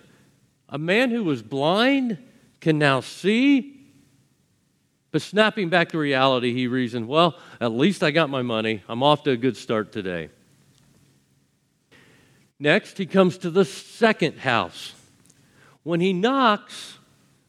A 0.69 0.77
man 0.77 1.11
who 1.11 1.25
was 1.25 1.41
blind 1.41 2.19
can 2.61 2.79
now 2.79 3.01
see. 3.01 3.80
But 5.13 5.23
snapping 5.23 5.69
back 5.69 5.91
to 5.91 5.99
reality, 5.99 6.55
he 6.55 6.67
reasoned, 6.67 7.09
well, 7.09 7.39
at 7.61 7.73
least 7.73 8.03
I 8.03 8.11
got 8.11 8.31
my 8.31 8.43
money. 8.43 8.83
I'm 8.89 9.03
off 9.03 9.25
to 9.25 9.31
a 9.31 9.37
good 9.37 9.57
start 9.57 9.93
today. 9.93 10.31
Next, 12.59 12.99
he 12.99 13.07
comes 13.07 13.39
to 13.39 13.51
the 13.51 13.65
second 13.65 14.39
house. 14.39 14.95
When 15.83 16.01
he 16.01 16.13
knocks, 16.13 16.99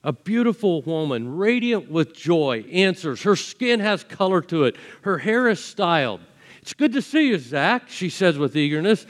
a 0.04 0.14
beautiful 0.14 0.82
woman, 0.82 1.36
radiant 1.36 1.92
with 1.92 2.16
joy, 2.16 2.66
answers. 2.72 3.22
Her 3.22 3.36
skin 3.36 3.80
has 3.82 4.04
color 4.04 4.42
to 4.44 4.64
it, 4.64 4.76
her 5.02 5.20
hair 5.20 5.48
is 5.48 5.64
styled. 5.64 6.22
It's 6.62 6.74
good 6.74 6.94
to 6.94 7.02
see 7.02 7.28
you, 7.30 7.40
Zach, 7.40 7.90
she 7.90 8.10
says 8.10 8.38
with 8.38 8.56
eagerness. 8.56 9.06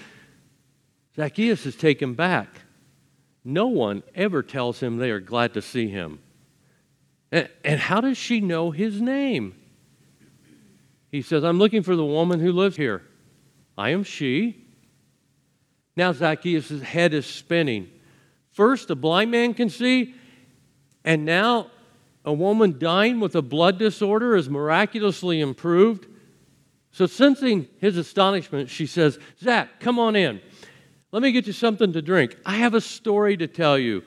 Zacchaeus 1.16 1.66
is 1.66 1.76
taken 1.76 2.14
back. 2.14 2.48
No 3.44 3.68
one 3.68 4.04
ever 4.16 4.44
tells 4.44 4.80
him 4.80 4.98
they 4.98 5.12
are 5.12 5.20
glad 5.20 5.54
to 5.56 5.62
see 5.62 5.88
him. 5.88 6.20
And 7.32 7.80
how 7.80 8.02
does 8.02 8.18
she 8.18 8.42
know 8.42 8.72
his 8.72 9.02
name? 9.02 9.56
He 11.12 11.22
says, 11.22 11.44
I'm 11.44 11.60
looking 11.60 11.84
for 11.84 11.96
the 11.96 12.06
woman 12.06 12.40
who 12.40 12.52
lives 12.52 12.76
here. 12.76 13.04
I 13.78 13.90
am 13.90 14.04
she. 14.04 14.66
Now 15.96 16.12
Zacchaeus' 16.14 16.82
head 16.82 17.14
is 17.14 17.26
spinning. 17.26 17.90
First, 18.52 18.90
a 18.90 18.96
blind 18.96 19.32
man 19.32 19.54
can 19.54 19.70
see, 19.70 20.14
and 21.06 21.26
now 21.26 21.68
a 22.26 22.34
woman 22.34 22.78
dying 22.78 23.20
with 23.20 23.36
a 23.36 23.42
blood 23.42 23.80
disorder 23.80 24.36
is 24.36 24.50
miraculously 24.50 25.40
improved. 25.40 26.08
So, 26.92 27.06
sensing 27.06 27.68
his 27.80 27.98
astonishment, 27.98 28.70
she 28.70 28.86
says, 28.86 29.18
Zach, 29.40 29.80
come 29.80 29.98
on 29.98 30.18
in. 30.18 30.42
Let 31.14 31.22
me 31.22 31.32
get 31.32 31.48
you 31.48 31.54
something 31.54 31.94
to 31.94 32.02
drink. 32.02 32.36
I 32.46 32.56
have 32.58 32.74
a 32.74 32.82
story 32.82 33.38
to 33.38 33.48
tell 33.48 33.78
you. 33.78 34.04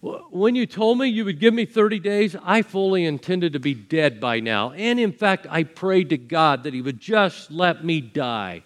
When 0.00 0.54
you 0.54 0.64
told 0.64 0.98
me 0.98 1.08
you 1.08 1.26
would 1.26 1.40
give 1.40 1.52
me 1.52 1.66
30 1.66 1.98
days, 1.98 2.34
I 2.42 2.62
fully 2.62 3.04
intended 3.04 3.52
to 3.52 3.60
be 3.60 3.74
dead 3.74 4.18
by 4.18 4.40
now. 4.40 4.72
And 4.72 4.98
in 4.98 5.12
fact, 5.12 5.46
I 5.50 5.64
prayed 5.64 6.08
to 6.10 6.16
God 6.16 6.62
that 6.62 6.72
He 6.72 6.80
would 6.80 7.00
just 7.00 7.50
let 7.50 7.84
me 7.84 8.00
die. 8.00 8.62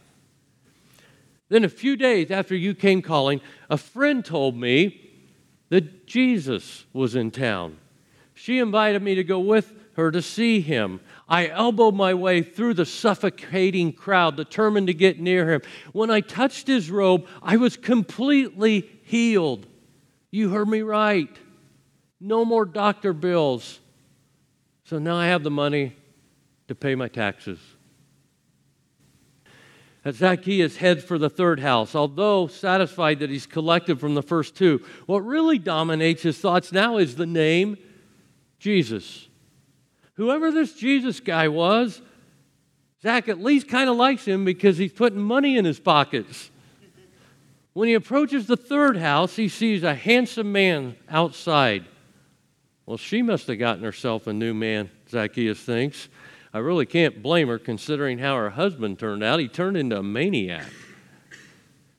Then, 1.48 1.64
a 1.64 1.68
few 1.68 1.96
days 1.96 2.30
after 2.30 2.54
you 2.54 2.74
came 2.74 3.02
calling, 3.02 3.40
a 3.68 3.76
friend 3.76 4.24
told 4.24 4.56
me 4.56 5.00
that 5.68 6.06
Jesus 6.06 6.84
was 6.92 7.14
in 7.14 7.30
town. 7.30 7.78
She 8.34 8.58
invited 8.58 9.02
me 9.02 9.16
to 9.16 9.24
go 9.24 9.40
with 9.40 9.72
her 9.96 10.10
to 10.10 10.22
see 10.22 10.60
him. 10.60 11.00
I 11.28 11.48
elbowed 11.48 11.94
my 11.94 12.14
way 12.14 12.42
through 12.42 12.74
the 12.74 12.86
suffocating 12.86 13.92
crowd, 13.92 14.36
determined 14.36 14.88
to 14.88 14.94
get 14.94 15.20
near 15.20 15.52
him. 15.52 15.62
When 15.92 16.10
I 16.10 16.20
touched 16.20 16.66
his 16.66 16.90
robe, 16.90 17.26
I 17.42 17.56
was 17.56 17.76
completely 17.76 18.90
healed. 19.04 19.66
You 20.34 20.48
heard 20.48 20.66
me 20.66 20.82
right. 20.82 21.30
No 22.20 22.44
more 22.44 22.64
doctor 22.64 23.12
bills. 23.12 23.78
So 24.82 24.98
now 24.98 25.14
I 25.14 25.28
have 25.28 25.44
the 25.44 25.50
money 25.50 25.94
to 26.66 26.74
pay 26.74 26.96
my 26.96 27.06
taxes. 27.06 27.60
As 30.04 30.16
Zacchaeus 30.16 30.78
heads 30.78 31.04
for 31.04 31.18
the 31.18 31.30
third 31.30 31.60
house, 31.60 31.94
although 31.94 32.48
satisfied 32.48 33.20
that 33.20 33.30
he's 33.30 33.46
collected 33.46 34.00
from 34.00 34.16
the 34.16 34.24
first 34.24 34.56
two, 34.56 34.84
what 35.06 35.20
really 35.20 35.56
dominates 35.56 36.22
his 36.22 36.36
thoughts 36.36 36.72
now 36.72 36.96
is 36.96 37.14
the 37.14 37.26
name 37.26 37.76
Jesus. 38.58 39.28
Whoever 40.14 40.50
this 40.50 40.74
Jesus 40.74 41.20
guy 41.20 41.46
was, 41.46 42.02
Zach 43.04 43.28
at 43.28 43.40
least 43.40 43.68
kind 43.68 43.88
of 43.88 43.94
likes 43.94 44.24
him 44.24 44.44
because 44.44 44.78
he's 44.78 44.92
putting 44.92 45.20
money 45.20 45.56
in 45.56 45.64
his 45.64 45.78
pockets. 45.78 46.50
When 47.74 47.88
he 47.88 47.94
approaches 47.94 48.46
the 48.46 48.56
third 48.56 48.96
house, 48.96 49.34
he 49.34 49.48
sees 49.48 49.82
a 49.82 49.94
handsome 49.94 50.52
man 50.52 50.96
outside. 51.08 51.84
Well, 52.86 52.96
she 52.96 53.20
must 53.20 53.48
have 53.48 53.58
gotten 53.58 53.82
herself 53.82 54.28
a 54.28 54.32
new 54.32 54.54
man, 54.54 54.90
Zacchaeus 55.10 55.58
thinks. 55.58 56.08
I 56.52 56.58
really 56.58 56.86
can't 56.86 57.20
blame 57.20 57.48
her 57.48 57.58
considering 57.58 58.18
how 58.18 58.36
her 58.36 58.50
husband 58.50 59.00
turned 59.00 59.24
out. 59.24 59.40
He 59.40 59.48
turned 59.48 59.76
into 59.76 59.98
a 59.98 60.04
maniac. 60.04 60.66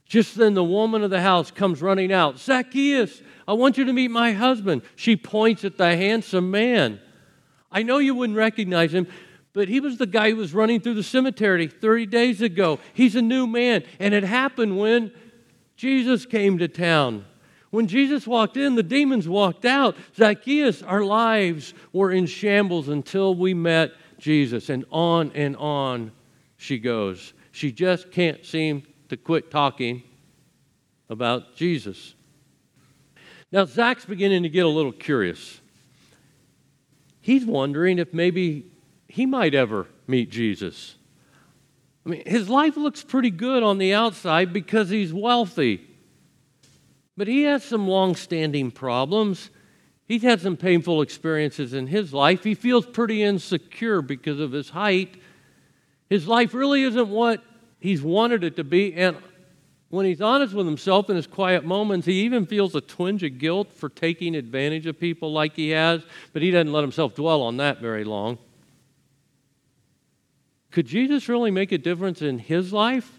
Just 0.06 0.36
then, 0.36 0.54
the 0.54 0.64
woman 0.64 1.04
of 1.04 1.10
the 1.10 1.22
house 1.22 1.52
comes 1.52 1.82
running 1.82 2.14
out. 2.14 2.40
Zacchaeus, 2.40 3.22
I 3.46 3.54
want 3.54 3.78
you 3.78 3.84
to 3.84 3.92
meet 3.92 4.12
my 4.12 4.32
husband. 4.32 4.82
She 4.96 5.18
points 5.18 5.66
at 5.66 5.78
the 5.78 5.98
handsome 5.98 6.52
man. 6.52 7.02
I 7.70 7.84
know 7.84 7.98
you 7.98 8.16
wouldn't 8.16 8.38
recognize 8.38 8.94
him, 8.94 9.08
but 9.52 9.68
he 9.68 9.82
was 9.82 9.98
the 9.98 10.06
guy 10.06 10.30
who 10.30 10.38
was 10.38 10.54
running 10.54 10.80
through 10.80 10.94
the 10.94 11.04
cemetery 11.04 11.68
30 11.68 12.06
days 12.06 12.42
ago. 12.42 12.80
He's 12.94 13.16
a 13.16 13.22
new 13.22 13.46
man, 13.46 13.84
and 14.00 14.14
it 14.14 14.24
happened 14.24 14.78
when 14.78 15.12
Jesus 15.76 16.26
came 16.26 16.58
to 16.58 16.68
town. 16.68 17.26
When 17.70 17.88
Jesus 17.88 18.26
walked 18.26 18.56
in, 18.56 18.76
the 18.76 18.84
demons 18.84 19.28
walked 19.28 19.66
out. 19.66 19.98
Zacchaeus, 20.16 20.82
our 20.82 21.04
lives 21.04 21.74
were 21.92 22.12
in 22.12 22.26
shambles 22.26 22.88
until 22.88 23.36
we 23.36 23.54
met 23.54 23.92
Jesus. 24.18 24.70
And 24.70 24.86
on 24.92 25.32
and 25.36 25.58
on 25.58 26.12
she 26.58 26.80
goes. 26.80 27.34
She 27.52 27.72
just 27.72 28.12
can't 28.12 28.46
seem 28.46 28.84
to 29.10 29.18
quit 29.18 29.52
talking 29.52 30.04
about 31.10 31.56
Jesus. 31.56 32.16
Now, 33.52 33.66
Zach's 33.66 34.06
beginning 34.06 34.44
to 34.44 34.50
get 34.50 34.66
a 34.66 34.70
little 34.70 34.92
curious. 34.92 35.62
He's 37.22 37.46
wondering 37.46 38.00
if 38.00 38.14
maybe 38.14 38.72
he 39.08 39.26
might 39.26 39.56
ever 39.56 39.88
meet 40.08 40.30
Jesus. 40.30 40.96
I 42.06 42.10
mean, 42.10 42.24
his 42.26 42.50
life 42.50 42.78
looks 42.78 43.04
pretty 43.04 43.32
good 43.32 43.64
on 43.64 43.78
the 43.78 43.94
outside 43.94 44.54
because 44.54 44.90
he's 44.90 45.14
wealthy. 45.14 45.82
But 47.18 47.28
he 47.28 47.44
has 47.44 47.64
some 47.64 47.88
long 47.88 48.16
standing 48.16 48.72
problems. 48.72 49.50
He's 50.08 50.22
had 50.22 50.42
some 50.42 50.56
painful 50.56 51.02
experiences 51.02 51.74
in 51.74 51.88
his 51.88 52.14
life. 52.14 52.44
He 52.44 52.54
feels 52.54 52.86
pretty 52.86 53.24
insecure 53.24 54.02
because 54.02 54.40
of 54.40 54.52
his 54.52 54.70
height. 54.70 55.16
His 56.10 56.28
life 56.28 56.54
really 56.54 56.84
isn't 56.84 57.10
what 57.10 57.44
he's 57.80 58.04
wanted 58.04 58.44
it 58.44 58.56
to 58.58 58.64
be. 58.64 58.94
And 58.94 59.18
when 59.90 60.06
he's 60.06 60.22
honest 60.22 60.54
with 60.54 60.68
himself 60.68 61.10
in 61.10 61.16
his 61.16 61.26
quiet 61.26 61.66
moments, 61.66 62.06
he 62.06 62.22
even 62.22 62.46
feels 62.46 62.76
a 62.76 62.82
twinge 62.82 63.24
of 63.24 63.40
guilt 63.40 63.74
for 63.74 63.90
taking 63.90 64.36
advantage 64.36 64.86
of 64.86 65.00
people 65.00 65.32
like 65.32 65.56
he 65.56 65.70
has, 65.70 66.04
but 66.34 66.42
he 66.42 66.52
doesn't 66.52 66.72
let 66.72 66.82
himself 66.82 67.16
dwell 67.16 67.42
on 67.42 67.58
that 67.58 67.82
very 67.82 68.04
long. 68.04 68.38
Could 70.76 70.88
Jesus 70.88 71.30
really 71.30 71.52
make 71.52 71.72
a 71.72 71.78
difference 71.78 72.22
in 72.22 72.38
his 72.38 72.74
life? 72.74 73.10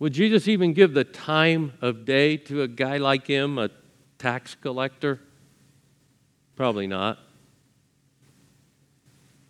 Would 0.00 0.12
Jesus 0.12 0.48
even 0.48 0.72
give 0.72 0.92
the 0.92 1.04
time 1.04 1.72
of 1.80 2.04
day 2.04 2.36
to 2.36 2.62
a 2.62 2.66
guy 2.66 2.96
like 2.96 3.28
him, 3.28 3.58
a 3.58 3.70
tax 4.18 4.56
collector? 4.56 5.20
Probably 6.56 6.88
not. 6.88 7.20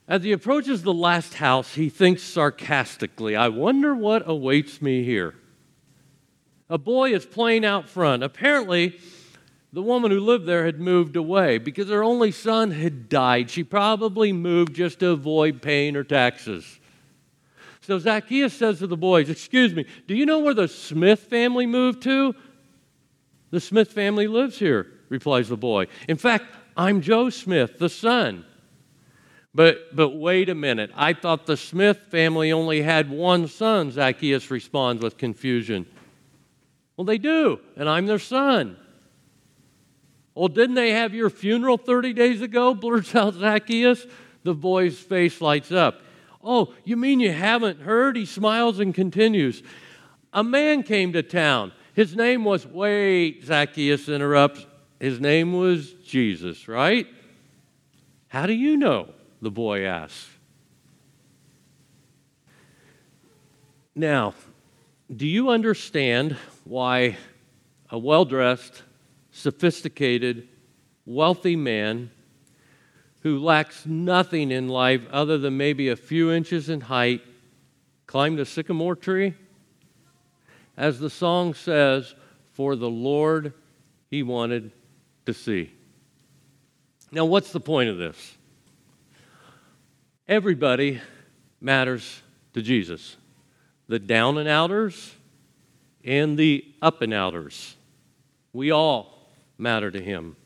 As 0.06 0.22
he 0.22 0.32
approaches 0.32 0.82
the 0.82 0.92
last 0.92 1.32
house, 1.32 1.76
he 1.76 1.88
thinks 1.88 2.22
sarcastically, 2.22 3.34
I 3.34 3.48
wonder 3.48 3.94
what 3.94 4.28
awaits 4.28 4.82
me 4.82 5.04
here. 5.04 5.34
A 6.68 6.76
boy 6.76 7.14
is 7.14 7.24
playing 7.24 7.64
out 7.64 7.88
front. 7.88 8.22
Apparently, 8.22 9.00
the 9.72 9.82
woman 9.82 10.10
who 10.10 10.20
lived 10.20 10.46
there 10.46 10.64
had 10.64 10.80
moved 10.80 11.16
away 11.16 11.58
because 11.58 11.88
her 11.88 12.02
only 12.02 12.30
son 12.32 12.70
had 12.70 13.08
died. 13.08 13.50
She 13.50 13.62
probably 13.62 14.32
moved 14.32 14.74
just 14.74 15.00
to 15.00 15.10
avoid 15.10 15.60
paying 15.60 15.94
her 15.94 16.04
taxes. 16.04 16.80
So 17.82 17.98
Zacchaeus 17.98 18.54
says 18.54 18.78
to 18.78 18.86
the 18.86 18.96
boys, 18.96 19.28
Excuse 19.30 19.74
me, 19.74 19.86
do 20.06 20.14
you 20.14 20.26
know 20.26 20.40
where 20.40 20.54
the 20.54 20.68
Smith 20.68 21.20
family 21.20 21.66
moved 21.66 22.02
to? 22.04 22.34
The 23.50 23.60
Smith 23.60 23.92
family 23.92 24.26
lives 24.26 24.58
here, 24.58 24.86
replies 25.08 25.48
the 25.48 25.56
boy. 25.56 25.86
In 26.06 26.16
fact, 26.16 26.46
I'm 26.76 27.00
Joe 27.00 27.30
Smith, 27.30 27.78
the 27.78 27.88
son. 27.88 28.44
But, 29.54 29.94
but 29.96 30.10
wait 30.10 30.48
a 30.48 30.54
minute. 30.54 30.90
I 30.94 31.14
thought 31.14 31.46
the 31.46 31.56
Smith 31.56 31.98
family 32.10 32.52
only 32.52 32.82
had 32.82 33.10
one 33.10 33.48
son, 33.48 33.90
Zacchaeus 33.90 34.50
responds 34.50 35.02
with 35.02 35.16
confusion. 35.16 35.86
Well, 36.96 37.04
they 37.04 37.18
do, 37.18 37.60
and 37.76 37.88
I'm 37.88 38.06
their 38.06 38.18
son. 38.18 38.76
Well, 40.38 40.46
didn't 40.46 40.76
they 40.76 40.92
have 40.92 41.14
your 41.14 41.30
funeral 41.30 41.76
30 41.76 42.12
days 42.12 42.42
ago? 42.42 42.72
blurts 42.74 43.12
out 43.16 43.34
Zacchaeus. 43.34 44.06
The 44.44 44.54
boy's 44.54 44.96
face 44.96 45.40
lights 45.40 45.72
up. 45.72 46.00
Oh, 46.44 46.72
you 46.84 46.96
mean 46.96 47.18
you 47.18 47.32
haven't 47.32 47.80
heard? 47.80 48.14
He 48.14 48.24
smiles 48.24 48.78
and 48.78 48.94
continues. 48.94 49.64
A 50.32 50.44
man 50.44 50.84
came 50.84 51.12
to 51.14 51.24
town. 51.24 51.72
His 51.92 52.14
name 52.14 52.44
was, 52.44 52.64
wait, 52.64 53.44
Zacchaeus 53.44 54.08
interrupts. 54.08 54.64
His 55.00 55.18
name 55.18 55.54
was 55.54 55.92
Jesus, 56.04 56.68
right? 56.68 57.08
How 58.28 58.46
do 58.46 58.52
you 58.52 58.76
know? 58.76 59.08
The 59.42 59.50
boy 59.50 59.86
asks. 59.86 60.28
Now, 63.92 64.34
do 65.14 65.26
you 65.26 65.50
understand 65.50 66.36
why 66.62 67.16
a 67.90 67.98
well 67.98 68.24
dressed, 68.24 68.84
sophisticated, 69.38 70.48
wealthy 71.06 71.56
man 71.56 72.10
who 73.20 73.38
lacks 73.38 73.86
nothing 73.86 74.50
in 74.50 74.68
life 74.68 75.02
other 75.10 75.38
than 75.38 75.56
maybe 75.56 75.88
a 75.88 75.96
few 75.96 76.32
inches 76.32 76.68
in 76.68 76.82
height 76.82 77.22
climbed 78.06 78.40
a 78.40 78.44
sycamore 78.44 78.96
tree? 78.96 79.34
As 80.76 80.98
the 80.98 81.10
song 81.10 81.54
says, 81.54 82.14
for 82.52 82.76
the 82.76 82.90
Lord 82.90 83.52
he 84.10 84.22
wanted 84.22 84.72
to 85.26 85.34
see. 85.34 85.72
Now, 87.10 87.24
what's 87.24 87.52
the 87.52 87.60
point 87.60 87.90
of 87.90 87.98
this? 87.98 88.36
Everybody 90.26 91.00
matters 91.60 92.22
to 92.54 92.62
Jesus 92.62 93.16
the 93.88 93.98
down 93.98 94.36
and 94.36 94.48
outers 94.48 95.14
and 96.04 96.38
the 96.38 96.64
up 96.82 97.00
and 97.00 97.14
outers. 97.14 97.74
We 98.52 98.70
all 98.70 99.17
matter 99.58 99.90
to 99.90 100.00
him. 100.00 100.36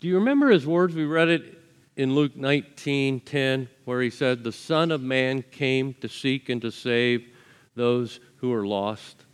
Do 0.00 0.08
you 0.08 0.16
remember 0.16 0.50
his 0.50 0.66
words? 0.66 0.94
We 0.94 1.04
read 1.04 1.28
it 1.28 1.60
in 1.96 2.14
Luke 2.14 2.36
19 2.36 3.20
10, 3.20 3.68
where 3.84 4.02
he 4.02 4.10
said, 4.10 4.42
The 4.42 4.52
Son 4.52 4.90
of 4.90 5.00
Man 5.00 5.42
came 5.42 5.94
to 6.00 6.08
seek 6.08 6.48
and 6.48 6.60
to 6.62 6.70
save 6.70 7.28
those 7.74 8.20
who 8.36 8.52
are 8.52 8.66
lost. 8.66 9.24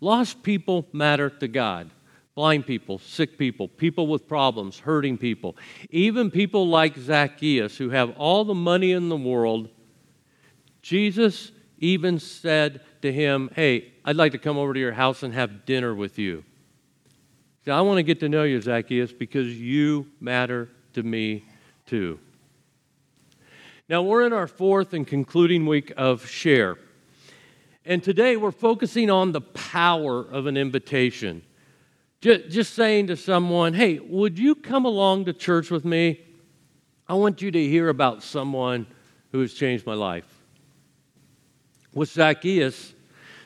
Lost 0.00 0.42
people 0.42 0.86
matter 0.92 1.28
to 1.30 1.48
God. 1.48 1.90
Blind 2.34 2.66
people, 2.66 3.00
sick 3.00 3.36
people, 3.36 3.66
people 3.66 4.06
with 4.06 4.28
problems, 4.28 4.78
hurting 4.78 5.18
people, 5.18 5.56
even 5.90 6.30
people 6.30 6.68
like 6.68 6.96
Zacchaeus 6.96 7.76
who 7.76 7.90
have 7.90 8.16
all 8.16 8.44
the 8.44 8.54
money 8.54 8.92
in 8.92 9.08
the 9.08 9.16
world. 9.16 9.68
Jesus 10.80 11.50
even 11.78 12.20
said 12.20 12.80
to 13.02 13.12
him, 13.12 13.50
Hey, 13.56 13.92
I'd 14.04 14.14
like 14.14 14.32
to 14.32 14.38
come 14.38 14.56
over 14.56 14.72
to 14.72 14.78
your 14.78 14.92
house 14.92 15.24
and 15.24 15.34
have 15.34 15.66
dinner 15.66 15.92
with 15.94 16.16
you. 16.16 16.44
I 17.68 17.80
want 17.80 17.98
to 17.98 18.02
get 18.02 18.20
to 18.20 18.28
know 18.28 18.44
you, 18.44 18.60
Zacchaeus, 18.60 19.12
because 19.12 19.58
you 19.58 20.06
matter 20.20 20.68
to 20.94 21.02
me 21.02 21.44
too. 21.86 22.18
Now, 23.88 24.02
we're 24.02 24.26
in 24.26 24.32
our 24.32 24.46
fourth 24.46 24.92
and 24.92 25.06
concluding 25.06 25.66
week 25.66 25.92
of 25.96 26.26
Share. 26.28 26.76
And 27.84 28.02
today 28.02 28.36
we're 28.36 28.52
focusing 28.52 29.10
on 29.10 29.32
the 29.32 29.40
power 29.40 30.20
of 30.20 30.46
an 30.46 30.58
invitation. 30.58 31.42
Just, 32.20 32.50
just 32.50 32.74
saying 32.74 33.06
to 33.06 33.16
someone, 33.16 33.72
hey, 33.72 33.98
would 33.98 34.38
you 34.38 34.54
come 34.54 34.84
along 34.84 35.24
to 35.24 35.32
church 35.32 35.70
with 35.70 35.86
me? 35.86 36.20
I 37.08 37.14
want 37.14 37.40
you 37.40 37.50
to 37.50 37.66
hear 37.66 37.88
about 37.88 38.22
someone 38.22 38.86
who 39.32 39.40
has 39.40 39.54
changed 39.54 39.86
my 39.86 39.94
life. 39.94 40.26
With 41.94 42.10
Zacchaeus, 42.10 42.92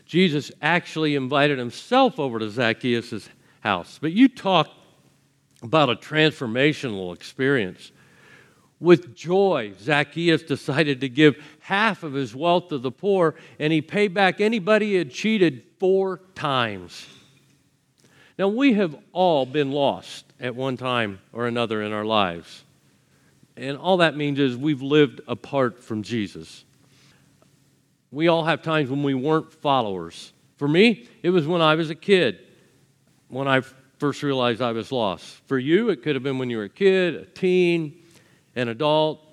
Jesus 0.07 0.51
actually 0.61 1.15
invited 1.15 1.59
himself 1.59 2.19
over 2.19 2.41
to 2.41 2.51
Zacchaeus' 2.51 3.29
house. 3.63 3.99
But 4.01 4.13
you 4.13 4.29
talk 4.29 4.69
about 5.63 5.89
a 5.89 5.95
transformational 5.95 7.15
experience. 7.15 7.93
With 8.81 9.15
joy, 9.15 9.75
Zacchaeus 9.81 10.43
decided 10.43 11.01
to 11.03 11.09
give 11.09 11.37
half 11.61 12.03
of 12.03 12.13
his 12.13 12.35
wealth 12.35 12.69
to 12.69 12.79
the 12.79 12.91
poor, 12.91 13.37
and 13.61 13.73
he 13.73 13.81
paid 13.81 14.13
back 14.13 14.41
anybody 14.41 14.87
he 14.87 14.95
had 14.97 15.13
cheated 15.13 15.63
four 15.79 16.21
times. 16.35 17.07
Now, 18.39 18.49
we 18.49 18.73
have 18.75 18.97
all 19.13 19.47
been 19.47 19.71
lost 19.71 20.25
at 20.41 20.57
one 20.57 20.77
time 20.77 21.21
or 21.33 21.47
another 21.47 21.83
in 21.83 21.93
our 21.93 22.05
lives. 22.05 22.65
And 23.57 23.77
all 23.77 23.99
that 23.99 24.17
means 24.17 24.41
is 24.41 24.57
we've 24.57 24.83
lived 24.83 25.21
apart 25.29 25.85
from 25.85 26.03
Jesus. 26.03 26.65
We 28.11 28.27
all 28.29 28.45
have 28.45 28.63
times 28.63 28.91
when 28.91 29.03
we 29.03 29.15
weren't 29.15 29.53
followers. 29.53 30.33
For 30.57 30.67
me, 30.67 31.09
it 31.23 31.31
was 31.31 31.47
when 31.47 31.61
I 31.61 31.77
was 31.77 31.91
a 31.91 31.95
kid, 31.95 32.41
when 33.33 33.49
I 33.49 33.63
first 33.99 34.23
realized 34.23 34.61
I 34.61 34.73
was 34.73 34.93
lost. 34.93 35.25
For 35.47 35.59
you, 35.59 35.89
it 35.89 36.03
could 36.03 36.15
have 36.17 36.23
been 36.23 36.39
when 36.39 36.51
you 36.51 36.59
were 36.59 36.65
a 36.65 36.69
kid, 36.69 37.15
a 37.15 37.25
teen, 37.25 38.03
an 38.55 38.69
adult. 38.69 39.27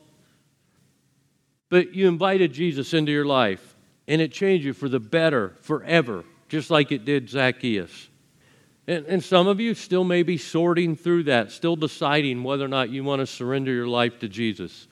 But 1.68 1.94
you 1.94 2.08
invited 2.08 2.54
Jesus 2.54 2.94
into 2.94 3.12
your 3.12 3.26
life, 3.26 3.76
and 4.08 4.22
it 4.22 4.32
changed 4.32 4.66
you 4.66 4.72
for 4.74 4.88
the 4.88 5.02
better 5.02 5.54
forever, 5.62 6.24
just 6.48 6.72
like 6.72 6.94
it 6.94 7.04
did 7.04 7.30
Zacchaeus. 7.30 8.08
And, 8.88 9.06
and 9.06 9.24
some 9.24 9.48
of 9.48 9.60
you 9.60 9.76
still 9.76 10.06
may 10.06 10.24
be 10.24 10.38
sorting 10.38 10.96
through 10.96 11.24
that, 11.24 11.52
still 11.52 11.76
deciding 11.76 12.42
whether 12.44 12.64
or 12.64 12.70
not 12.70 12.90
you 12.90 13.04
want 13.04 13.20
to 13.20 13.28
surrender 13.28 13.74
your 13.74 13.88
life 13.88 14.20
to 14.20 14.30
Jesus. 14.30 14.88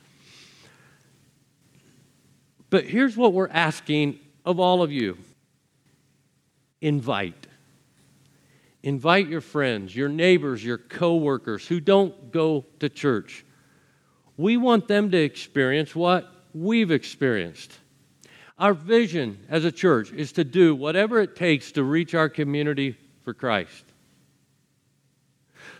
But 2.69 2.83
here's 2.83 3.15
what 3.15 3.31
we're 3.31 3.47
asking 3.47 4.19
of 4.43 4.59
all 4.59 4.83
of 4.83 4.91
you 4.91 5.17
invite. 6.81 7.46
Invite 8.88 9.28
your 9.28 9.41
friends, 9.41 9.93
your 9.93 10.08
neighbors, 10.08 10.63
your 10.63 10.78
coworkers 10.78 11.67
who 11.67 11.82
don't 11.82 12.32
go 12.32 12.65
to 12.80 12.88
church. 12.88 13.45
We 14.38 14.56
want 14.56 14.88
them 14.88 15.12
to 15.12 15.17
experience 15.17 15.93
what 15.93 16.32
we've 16.54 16.91
experienced. 16.91 17.73
Our 18.58 18.73
vision 18.73 19.39
as 19.50 19.65
a 19.65 19.73
church 19.73 20.13
is 20.13 20.32
to 20.32 20.45
do 20.45 20.73
whatever 20.73 21.19
it 21.19 21.36
takes 21.36 21.73
to 21.73 21.84
reach 21.84 22.15
our 22.15 22.30
community 22.30 22.95
for 23.26 23.34
Christ. 23.34 23.84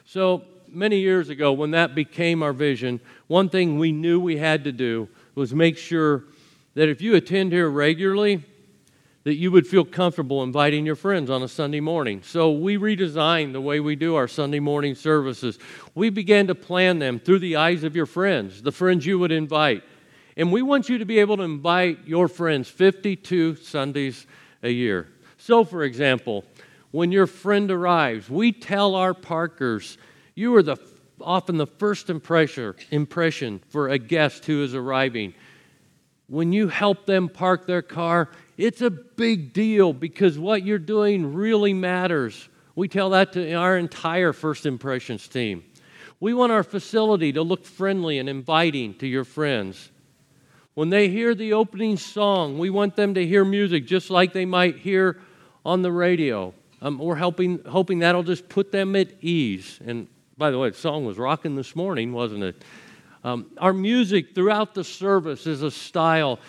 So 0.04 0.44
many 0.68 1.00
years 1.00 1.30
ago, 1.30 1.54
when 1.54 1.72
that 1.72 1.96
became 1.96 2.44
our 2.44 2.52
vision, 2.52 3.00
one 3.28 3.48
thing 3.48 3.80
we 3.80 3.94
knew 3.94 4.20
we 4.20 4.36
had 4.36 4.66
to 4.66 4.74
do 4.74 5.08
was 5.34 5.54
make 5.54 5.78
sure 5.78 6.26
that 6.74 6.90
if 6.90 7.02
you 7.02 7.16
attend 7.16 7.54
here 7.54 7.70
regularly, 7.70 8.44
that 9.28 9.36
you 9.36 9.52
would 9.52 9.68
feel 9.68 9.84
comfortable 9.84 10.42
inviting 10.42 10.86
your 10.86 10.96
friends 10.96 11.30
on 11.30 11.44
a 11.44 11.50
Sunday 11.50 11.82
morning. 11.82 12.22
So 12.24 12.50
we 12.50 12.78
redesigned 12.78 13.52
the 13.52 13.60
way 13.60 13.82
we 13.82 13.98
do 13.98 14.16
our 14.16 14.26
Sunday 14.26 14.62
morning 14.62 14.96
services. 14.96 15.60
We 15.94 16.10
began 16.10 16.48
to 16.48 16.56
plan 16.56 17.00
them 17.00 17.20
through 17.20 17.40
the 17.40 17.58
eyes 17.58 17.84
of 17.84 17.94
your 17.94 18.06
friends, 18.06 18.62
the 18.62 18.72
friends 18.72 19.06
you 19.06 19.20
would 19.20 19.34
invite. 19.34 19.84
And 20.38 20.50
we 20.50 20.62
want 20.62 20.88
you 20.88 20.98
to 21.00 21.04
be 21.04 21.20
able 21.20 21.36
to 21.36 21.44
invite 21.44 22.08
your 22.08 22.30
friends 22.30 22.70
52 22.70 23.58
Sundays 23.58 24.26
a 24.64 24.70
year. 24.70 25.10
So, 25.38 25.66
for 25.66 25.84
example, 25.84 26.46
when 26.92 27.12
your 27.12 27.28
friend 27.28 27.70
arrives, 27.70 28.30
we 28.30 28.54
tell 28.54 28.96
our 28.96 29.14
parkers, 29.14 29.98
You 30.36 30.56
are 30.56 30.64
the, 30.64 30.78
often 31.20 31.58
the 31.58 31.68
first 31.68 32.10
impression, 32.10 32.76
impression 32.92 33.62
for 33.68 33.90
a 33.90 33.98
guest 33.98 34.46
who 34.46 34.64
is 34.64 34.74
arriving. 34.74 35.34
When 36.30 36.54
you 36.54 36.70
help 36.70 37.06
them 37.06 37.28
park 37.28 37.68
their 37.68 37.82
car, 37.82 38.30
it's 38.58 38.82
a 38.82 38.90
big 38.90 39.54
deal 39.54 39.94
because 39.94 40.38
what 40.38 40.64
you're 40.64 40.80
doing 40.80 41.34
really 41.34 41.74
matters. 41.74 42.50
We 42.76 42.88
tell 42.88 43.12
that 43.12 43.34
to 43.34 43.54
our 43.54 43.78
entire 43.78 44.34
First 44.34 44.66
Impressions 44.66 45.28
team. 45.28 45.64
We 46.20 46.34
want 46.34 46.52
our 46.52 46.64
facility 46.64 47.32
to 47.34 47.44
look 47.44 47.64
friendly 47.66 48.18
and 48.18 48.28
inviting 48.28 48.96
to 48.96 49.08
your 49.08 49.24
friends. 49.24 49.92
When 50.74 50.90
they 50.90 51.10
hear 51.10 51.36
the 51.36 51.54
opening 51.54 51.98
song, 51.98 52.58
we 52.58 52.70
want 52.70 52.96
them 52.96 53.14
to 53.14 53.26
hear 53.26 53.46
music 53.46 53.86
just 53.86 54.10
like 54.10 54.34
they 54.34 54.46
might 54.46 54.78
hear 54.78 55.20
on 55.66 55.84
the 55.84 55.92
radio. 55.92 56.54
Um, 56.82 56.98
we're 56.98 57.16
helping, 57.16 57.64
hoping 57.64 58.00
that'll 58.00 58.24
just 58.24 58.50
put 58.50 58.72
them 58.72 58.96
at 58.96 59.10
ease. 59.22 59.80
And 59.86 60.08
by 60.38 60.52
the 60.52 60.58
way, 60.60 60.70
the 60.70 60.78
song 60.78 61.06
was 61.06 61.18
rocking 61.18 61.56
this 61.56 61.76
morning, 61.76 62.14
wasn't 62.14 62.44
it? 62.44 62.64
Um, 63.24 63.48
our 63.58 63.74
music 63.74 64.36
throughout 64.36 64.74
the 64.74 64.84
service 64.84 65.48
is 65.48 65.64
a 65.64 65.72
style 65.72 66.40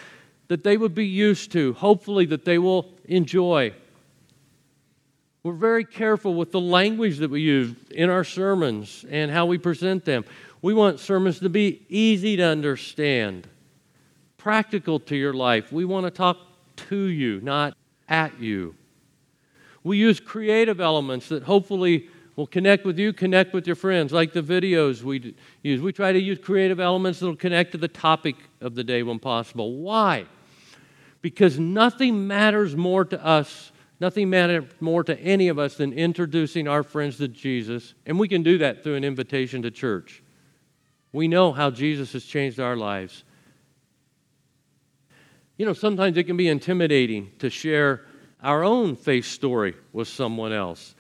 that 0.48 0.64
they 0.64 0.76
would 0.76 0.94
be 0.94 1.06
used 1.06 1.52
to, 1.52 1.74
hopefully, 1.74 2.26
that 2.26 2.44
they 2.44 2.58
will 2.58 2.90
enjoy. 3.04 3.72
We're 5.42 5.52
very 5.52 5.84
careful 5.84 6.34
with 6.34 6.52
the 6.52 6.60
language 6.60 7.18
that 7.18 7.30
we 7.30 7.40
use 7.42 7.74
in 7.90 8.10
our 8.10 8.24
sermons 8.24 9.04
and 9.08 9.30
how 9.30 9.46
we 9.46 9.56
present 9.56 10.04
them. 10.04 10.24
We 10.60 10.74
want 10.74 10.98
sermons 10.98 11.38
to 11.40 11.48
be 11.48 11.86
easy 11.88 12.36
to 12.36 12.42
understand, 12.42 13.46
practical 14.36 14.98
to 15.00 15.16
your 15.16 15.32
life. 15.32 15.70
We 15.70 15.84
want 15.84 16.06
to 16.06 16.10
talk 16.10 16.38
to 16.88 16.96
you, 16.96 17.40
not 17.40 17.76
at 18.08 18.38
you. 18.40 18.74
We 19.84 19.98
use 19.98 20.18
creative 20.18 20.80
elements 20.80 21.28
that 21.28 21.44
hopefully 21.44 22.08
will 22.36 22.46
connect 22.46 22.84
with 22.84 22.98
you, 22.98 23.12
connect 23.12 23.52
with 23.54 23.66
your 23.66 23.76
friends, 23.76 24.12
like 24.12 24.32
the 24.32 24.42
videos 24.42 25.02
we 25.02 25.34
use. 25.62 25.80
We 25.80 25.92
try 25.92 26.12
to 26.12 26.20
use 26.20 26.38
creative 26.38 26.80
elements 26.80 27.20
that 27.20 27.26
will 27.26 27.36
connect 27.36 27.72
to 27.72 27.78
the 27.78 27.88
topic 27.88 28.36
of 28.60 28.74
the 28.74 28.84
day 28.84 29.02
when 29.02 29.18
possible. 29.18 29.76
Why? 29.76 30.26
Because 31.20 31.58
nothing 31.58 32.26
matters 32.26 32.76
more 32.76 33.04
to 33.04 33.24
us, 33.24 33.72
nothing 34.00 34.30
matters 34.30 34.64
more 34.80 35.02
to 35.04 35.18
any 35.20 35.48
of 35.48 35.58
us 35.58 35.76
than 35.76 35.92
introducing 35.92 36.68
our 36.68 36.82
friends 36.82 37.18
to 37.18 37.28
Jesus. 37.28 37.94
And 38.06 38.18
we 38.18 38.28
can 38.28 38.42
do 38.42 38.58
that 38.58 38.82
through 38.82 38.96
an 38.96 39.04
invitation 39.04 39.62
to 39.62 39.70
church. 39.70 40.22
We 41.12 41.28
know 41.28 41.52
how 41.52 41.70
Jesus 41.70 42.12
has 42.12 42.24
changed 42.24 42.60
our 42.60 42.76
lives. 42.76 43.24
You 45.56 45.66
know, 45.66 45.72
sometimes 45.72 46.16
it 46.16 46.24
can 46.24 46.36
be 46.36 46.48
intimidating 46.48 47.32
to 47.40 47.50
share 47.50 48.04
our 48.42 48.62
own 48.62 48.94
faith 48.94 49.24
story 49.24 49.74
with 49.92 50.06
someone 50.06 50.52
else. 50.52 50.94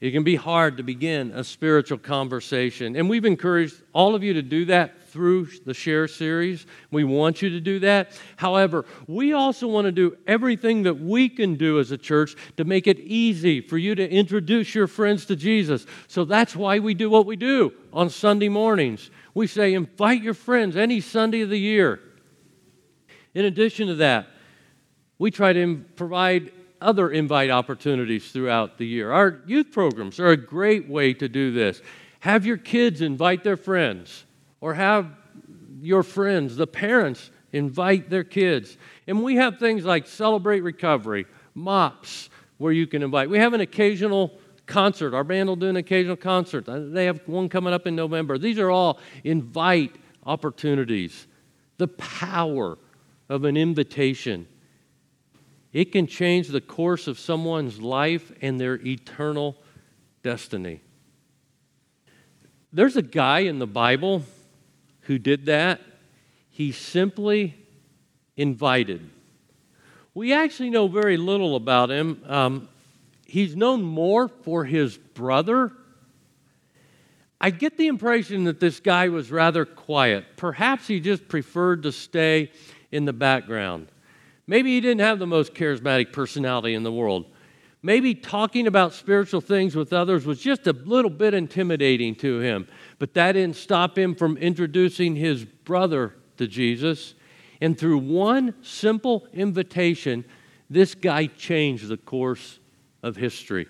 It 0.00 0.12
can 0.12 0.24
be 0.24 0.36
hard 0.36 0.76
to 0.76 0.82
begin 0.82 1.32
a 1.32 1.44
spiritual 1.44 1.98
conversation. 1.98 2.96
And 2.96 3.10
we've 3.10 3.24
encouraged 3.24 3.82
all 3.92 4.14
of 4.14 4.22
you 4.22 4.32
to 4.34 4.42
do 4.42 4.64
that 4.66 4.97
through 5.18 5.48
the 5.66 5.74
Share 5.74 6.06
series. 6.06 6.64
We 6.92 7.02
want 7.02 7.42
you 7.42 7.50
to 7.50 7.58
do 7.58 7.80
that. 7.80 8.12
However, 8.36 8.84
we 9.08 9.32
also 9.32 9.66
want 9.66 9.86
to 9.86 9.90
do 9.90 10.16
everything 10.28 10.84
that 10.84 10.94
we 10.94 11.28
can 11.28 11.56
do 11.56 11.80
as 11.80 11.90
a 11.90 11.98
church 11.98 12.36
to 12.56 12.62
make 12.62 12.86
it 12.86 13.00
easy 13.00 13.60
for 13.60 13.76
you 13.76 13.96
to 13.96 14.08
introduce 14.08 14.76
your 14.76 14.86
friends 14.86 15.26
to 15.26 15.34
Jesus. 15.34 15.86
So 16.06 16.24
that's 16.24 16.54
why 16.54 16.78
we 16.78 16.94
do 16.94 17.10
what 17.10 17.26
we 17.26 17.34
do 17.34 17.72
on 17.92 18.10
Sunday 18.10 18.48
mornings. 18.48 19.10
We 19.34 19.48
say, 19.48 19.74
invite 19.74 20.22
your 20.22 20.34
friends 20.34 20.76
any 20.76 21.00
Sunday 21.00 21.40
of 21.40 21.50
the 21.50 21.58
year. 21.58 21.98
In 23.34 23.44
addition 23.44 23.88
to 23.88 23.96
that, 23.96 24.28
we 25.18 25.32
try 25.32 25.52
to 25.52 25.84
provide 25.96 26.52
other 26.80 27.10
invite 27.10 27.50
opportunities 27.50 28.30
throughout 28.30 28.78
the 28.78 28.86
year. 28.86 29.10
Our 29.10 29.42
youth 29.48 29.72
programs 29.72 30.20
are 30.20 30.28
a 30.28 30.36
great 30.36 30.88
way 30.88 31.12
to 31.14 31.28
do 31.28 31.50
this. 31.50 31.82
Have 32.20 32.46
your 32.46 32.56
kids 32.56 33.00
invite 33.00 33.42
their 33.42 33.56
friends, 33.56 34.24
or 34.60 34.74
have 34.74 35.10
your 35.80 36.02
friends, 36.02 36.56
the 36.56 36.66
parents, 36.66 37.30
invite 37.52 38.10
their 38.10 38.24
kids. 38.24 38.76
And 39.06 39.22
we 39.22 39.36
have 39.36 39.58
things 39.58 39.84
like 39.84 40.06
Celebrate 40.06 40.60
Recovery, 40.60 41.26
MOPS, 41.54 42.30
where 42.58 42.72
you 42.72 42.86
can 42.86 43.02
invite. 43.02 43.30
We 43.30 43.38
have 43.38 43.54
an 43.54 43.60
occasional 43.60 44.38
concert. 44.66 45.14
Our 45.14 45.24
band 45.24 45.48
will 45.48 45.56
do 45.56 45.68
an 45.68 45.76
occasional 45.76 46.16
concert. 46.16 46.68
Uh, 46.68 46.80
they 46.80 47.06
have 47.06 47.20
one 47.26 47.48
coming 47.48 47.72
up 47.72 47.86
in 47.86 47.96
November. 47.96 48.38
These 48.38 48.58
are 48.58 48.70
all 48.70 48.98
invite 49.24 49.96
opportunities. 50.26 51.26
The 51.78 51.88
power 51.88 52.78
of 53.28 53.44
an 53.44 53.56
invitation 53.56 54.46
it 55.72 55.92
can 55.92 56.06
change 56.06 56.48
the 56.48 56.60
course 56.60 57.06
of 57.06 57.18
someone's 57.18 57.80
life 57.80 58.32
and 58.40 58.58
their 58.58 58.74
eternal 58.74 59.56
destiny. 60.22 60.80
There's 62.72 62.96
a 62.96 63.02
guy 63.02 63.40
in 63.40 63.58
the 63.58 63.66
Bible 63.66 64.22
who 65.08 65.18
did 65.18 65.46
that. 65.46 65.80
He 66.50 66.70
simply 66.70 67.56
invited. 68.36 69.08
We 70.12 70.34
actually 70.34 70.68
know 70.68 70.86
very 70.86 71.16
little 71.16 71.56
about 71.56 71.90
him. 71.90 72.22
Um, 72.26 72.68
he's 73.24 73.56
known 73.56 73.82
more 73.82 74.28
for 74.28 74.66
his 74.66 74.98
brother. 74.98 75.72
I 77.40 77.48
get 77.48 77.78
the 77.78 77.86
impression 77.86 78.44
that 78.44 78.60
this 78.60 78.80
guy 78.80 79.08
was 79.08 79.30
rather 79.30 79.64
quiet. 79.64 80.36
Perhaps 80.36 80.86
he 80.86 81.00
just 81.00 81.26
preferred 81.26 81.84
to 81.84 81.92
stay 81.92 82.52
in 82.92 83.06
the 83.06 83.12
background. 83.14 83.88
Maybe 84.46 84.74
he 84.74 84.80
didn't 84.82 85.00
have 85.00 85.18
the 85.18 85.26
most 85.26 85.54
charismatic 85.54 86.12
personality 86.12 86.74
in 86.74 86.82
the 86.82 86.92
world. 86.92 87.32
Maybe 87.82 88.14
talking 88.14 88.66
about 88.66 88.92
spiritual 88.92 89.40
things 89.40 89.76
with 89.76 89.92
others 89.92 90.26
was 90.26 90.40
just 90.40 90.66
a 90.66 90.72
little 90.72 91.10
bit 91.10 91.32
intimidating 91.32 92.16
to 92.16 92.40
him, 92.40 92.66
but 92.98 93.14
that 93.14 93.32
didn't 93.32 93.56
stop 93.56 93.96
him 93.96 94.16
from 94.16 94.36
introducing 94.36 95.14
his 95.14 95.44
brother 95.44 96.16
to 96.38 96.48
Jesus. 96.48 97.14
And 97.60 97.78
through 97.78 97.98
one 97.98 98.54
simple 98.62 99.28
invitation, 99.32 100.24
this 100.68 100.94
guy 100.94 101.26
changed 101.26 101.88
the 101.88 101.96
course 101.96 102.58
of 103.02 103.16
history. 103.16 103.66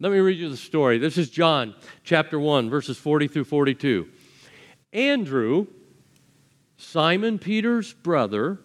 Let 0.00 0.10
me 0.10 0.18
read 0.18 0.38
you 0.38 0.48
the 0.48 0.56
story. 0.56 0.98
This 0.98 1.16
is 1.16 1.30
John 1.30 1.76
chapter 2.02 2.40
1, 2.40 2.68
verses 2.68 2.98
40 2.98 3.28
through 3.28 3.44
42. 3.44 4.08
Andrew, 4.92 5.68
Simon 6.76 7.38
Peter's 7.38 7.92
brother, 7.92 8.58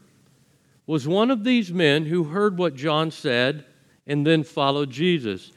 was 0.87 1.07
one 1.07 1.29
of 1.29 1.43
these 1.43 1.71
men 1.71 2.07
who 2.07 2.23
heard 2.23 2.57
what 2.57 2.75
John 2.75 3.11
said 3.11 3.65
and 4.07 4.25
then 4.25 4.43
followed 4.43 4.89
Jesus. 4.89 5.51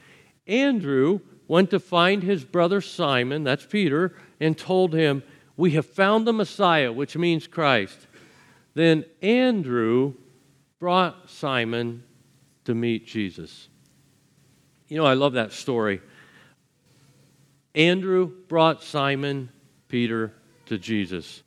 Andrew 0.45 1.21
went 1.47 1.69
to 1.71 1.79
find 1.79 2.21
his 2.21 2.43
brother 2.43 2.81
Simon, 2.81 3.43
that's 3.43 3.65
Peter, 3.65 4.13
and 4.39 4.57
told 4.57 4.93
him, 4.93 5.23
We 5.57 5.71
have 5.71 5.85
found 5.85 6.27
the 6.27 6.33
Messiah, 6.33 6.91
which 6.91 7.17
means 7.17 7.47
Christ. 7.47 8.07
Then 8.73 9.05
Andrew 9.21 10.13
brought 10.79 11.29
Simon 11.29 12.03
to 12.65 12.73
meet 12.73 13.05
Jesus. 13.05 13.67
You 14.87 14.97
know, 14.97 15.05
I 15.05 15.13
love 15.13 15.33
that 15.33 15.51
story. 15.51 16.01
Andrew 17.75 18.31
brought 18.47 18.83
Simon 18.83 19.49
Peter 19.87 20.33
to 20.65 20.77
Jesus. 20.77 21.43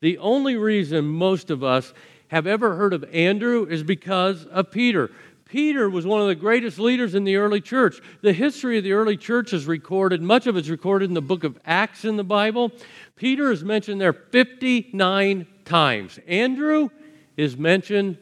The 0.00 0.18
only 0.18 0.56
reason 0.56 1.06
most 1.06 1.50
of 1.50 1.64
us 1.64 1.92
have 2.28 2.46
ever 2.46 2.76
heard 2.76 2.92
of 2.92 3.04
Andrew 3.12 3.64
is 3.64 3.82
because 3.82 4.44
of 4.46 4.70
Peter. 4.70 5.10
Peter 5.54 5.88
was 5.88 6.04
one 6.04 6.20
of 6.20 6.26
the 6.26 6.34
greatest 6.34 6.80
leaders 6.80 7.14
in 7.14 7.22
the 7.22 7.36
early 7.36 7.60
church. 7.60 8.00
The 8.22 8.32
history 8.32 8.76
of 8.78 8.82
the 8.82 8.90
early 8.90 9.16
church 9.16 9.52
is 9.52 9.66
recorded, 9.66 10.20
much 10.20 10.48
of 10.48 10.56
it's 10.56 10.68
recorded 10.68 11.08
in 11.08 11.14
the 11.14 11.22
book 11.22 11.44
of 11.44 11.56
Acts 11.64 12.04
in 12.04 12.16
the 12.16 12.24
Bible. 12.24 12.72
Peter 13.14 13.52
is 13.52 13.62
mentioned 13.62 14.00
there 14.00 14.12
59 14.12 15.46
times. 15.64 16.18
Andrew 16.26 16.88
is 17.36 17.56
mentioned 17.56 18.18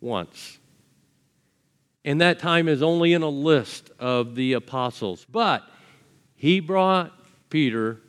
once. 0.00 0.58
And 2.04 2.20
that 2.20 2.40
time 2.40 2.66
is 2.66 2.82
only 2.82 3.12
in 3.12 3.22
a 3.22 3.28
list 3.28 3.92
of 4.00 4.34
the 4.34 4.54
apostles. 4.54 5.24
But 5.30 5.62
he 6.34 6.58
brought 6.58 7.12
Peter 7.50 8.00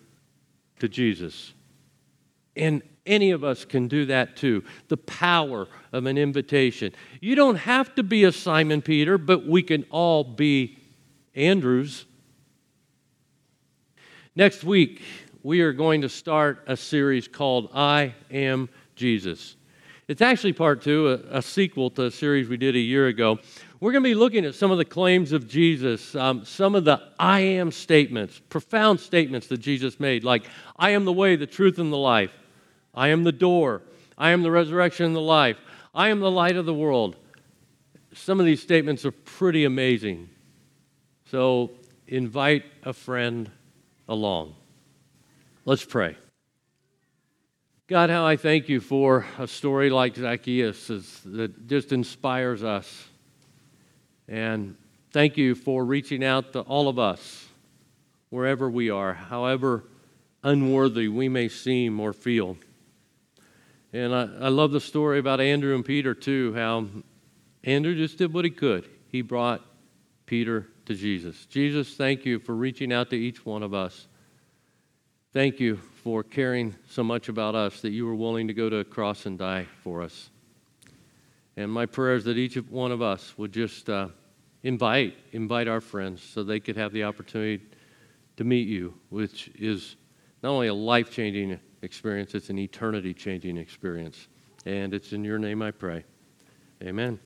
to 0.79 0.89
Jesus. 0.89 1.53
And 2.55 2.81
any 3.05 3.31
of 3.31 3.43
us 3.43 3.65
can 3.65 3.87
do 3.87 4.05
that 4.07 4.35
too. 4.35 4.63
The 4.87 4.97
power 4.97 5.67
of 5.91 6.05
an 6.05 6.17
invitation. 6.17 6.93
You 7.21 7.35
don't 7.35 7.55
have 7.57 7.93
to 7.95 8.03
be 8.03 8.23
a 8.23 8.31
Simon 8.31 8.81
Peter, 8.81 9.17
but 9.17 9.45
we 9.45 9.61
can 9.61 9.85
all 9.91 10.23
be 10.23 10.77
Andrews. 11.35 12.05
Next 14.35 14.63
week, 14.63 15.01
we 15.43 15.61
are 15.61 15.73
going 15.73 16.01
to 16.01 16.09
start 16.09 16.63
a 16.67 16.75
series 16.75 17.27
called 17.27 17.69
I 17.73 18.15
Am 18.31 18.69
Jesus. 18.95 19.55
It's 20.07 20.21
actually 20.21 20.53
part 20.53 20.81
two, 20.81 21.09
a, 21.31 21.37
a 21.37 21.41
sequel 21.41 21.89
to 21.91 22.05
a 22.05 22.11
series 22.11 22.47
we 22.47 22.57
did 22.57 22.75
a 22.75 22.79
year 22.79 23.07
ago. 23.07 23.39
We're 23.79 23.91
going 23.91 24.03
to 24.03 24.09
be 24.09 24.15
looking 24.15 24.45
at 24.45 24.55
some 24.55 24.71
of 24.71 24.77
the 24.77 24.85
claims 24.85 25.31
of 25.31 25.47
Jesus, 25.47 26.15
um, 26.15 26.45
some 26.45 26.75
of 26.75 26.85
the 26.85 27.01
I 27.19 27.41
am 27.41 27.71
statements, 27.71 28.41
profound 28.49 28.99
statements 28.99 29.47
that 29.47 29.57
Jesus 29.57 29.99
made, 29.99 30.23
like, 30.23 30.45
I 30.77 30.91
am 30.91 31.05
the 31.05 31.13
way, 31.13 31.35
the 31.35 31.45
truth, 31.45 31.77
and 31.77 31.91
the 31.91 31.97
life. 31.97 32.31
I 32.95 33.09
am 33.09 33.23
the 33.23 33.31
door. 33.31 33.81
I 34.17 34.31
am 34.31 34.41
the 34.41 34.51
resurrection 34.51 35.07
and 35.07 35.15
the 35.15 35.21
life. 35.21 35.57
I 35.93 36.09
am 36.09 36.19
the 36.19 36.31
light 36.31 36.55
of 36.55 36.65
the 36.65 36.73
world. 36.73 37.15
Some 38.13 38.39
of 38.39 38.45
these 38.45 38.61
statements 38.61 39.05
are 39.05 39.11
pretty 39.11 39.65
amazing. 39.65 40.29
So 41.29 41.71
invite 42.07 42.63
a 42.83 42.93
friend 42.93 43.51
along. 44.07 44.55
Let's 45.65 45.83
pray. 45.83 46.15
God, 47.87 48.09
how 48.09 48.25
I 48.25 48.35
thank 48.35 48.69
you 48.69 48.79
for 48.79 49.25
a 49.37 49.47
story 49.47 49.89
like 49.89 50.15
Zacchaeus 50.15 50.87
that 51.25 51.67
just 51.67 51.91
inspires 51.91 52.63
us. 52.63 53.07
And 54.27 54.75
thank 55.11 55.37
you 55.37 55.53
for 55.53 55.85
reaching 55.85 56.23
out 56.23 56.53
to 56.53 56.61
all 56.61 56.87
of 56.87 56.97
us, 56.97 57.47
wherever 58.29 58.69
we 58.69 58.89
are, 58.89 59.13
however 59.13 59.83
unworthy 60.43 61.07
we 61.07 61.27
may 61.27 61.47
seem 61.47 61.99
or 61.99 62.13
feel. 62.13 62.57
And 63.93 64.13
I, 64.13 64.23
I 64.41 64.47
love 64.49 64.71
the 64.71 64.81
story 64.81 65.19
about 65.19 65.39
Andrew 65.39 65.75
and 65.75 65.85
Peter, 65.85 66.13
too, 66.13 66.53
how 66.53 66.87
Andrew 67.63 67.95
just 67.95 68.17
did 68.17 68.33
what 68.33 68.45
he 68.45 68.51
could. 68.51 68.89
He 69.09 69.21
brought 69.21 69.61
Peter 70.25 70.67
to 70.85 70.95
Jesus. 70.95 71.45
Jesus, 71.45 71.95
thank 71.95 72.25
you 72.25 72.39
for 72.39 72.55
reaching 72.55 72.91
out 72.91 73.09
to 73.11 73.15
each 73.15 73.45
one 73.45 73.63
of 73.63 73.73
us. 73.73 74.07
Thank 75.33 75.59
you 75.59 75.77
for 76.03 76.23
caring 76.23 76.75
so 76.89 77.03
much 77.03 77.29
about 77.29 77.55
us 77.55 77.81
that 77.81 77.91
you 77.91 78.05
were 78.05 78.15
willing 78.15 78.47
to 78.47 78.53
go 78.53 78.69
to 78.69 78.77
a 78.77 78.83
cross 78.83 79.25
and 79.25 79.37
die 79.37 79.67
for 79.83 80.01
us. 80.01 80.29
And 81.57 81.71
my 81.71 81.85
prayer 81.85 82.15
is 82.15 82.25
that 82.25 82.37
each 82.37 82.55
one 82.55 82.91
of 82.91 83.01
us 83.01 83.37
would 83.37 83.51
just 83.51 83.89
uh, 83.89 84.09
invite, 84.63 85.15
invite 85.31 85.67
our 85.67 85.81
friends 85.81 86.21
so 86.21 86.43
they 86.43 86.59
could 86.59 86.77
have 86.77 86.91
the 86.91 87.03
opportunity 87.03 87.63
to 88.37 88.43
meet 88.43 88.67
you, 88.67 88.93
which 89.09 89.49
is 89.55 89.95
not 90.43 90.49
only 90.51 90.67
a 90.67 90.73
life 90.73 91.11
changing 91.11 91.59
experience, 91.85 92.35
it's 92.35 92.49
an 92.49 92.59
eternity 92.59 93.13
changing 93.13 93.57
experience. 93.57 94.27
And 94.65 94.93
it's 94.93 95.13
in 95.13 95.23
your 95.23 95.39
name 95.39 95.61
I 95.61 95.71
pray. 95.71 96.03
Amen. 96.83 97.19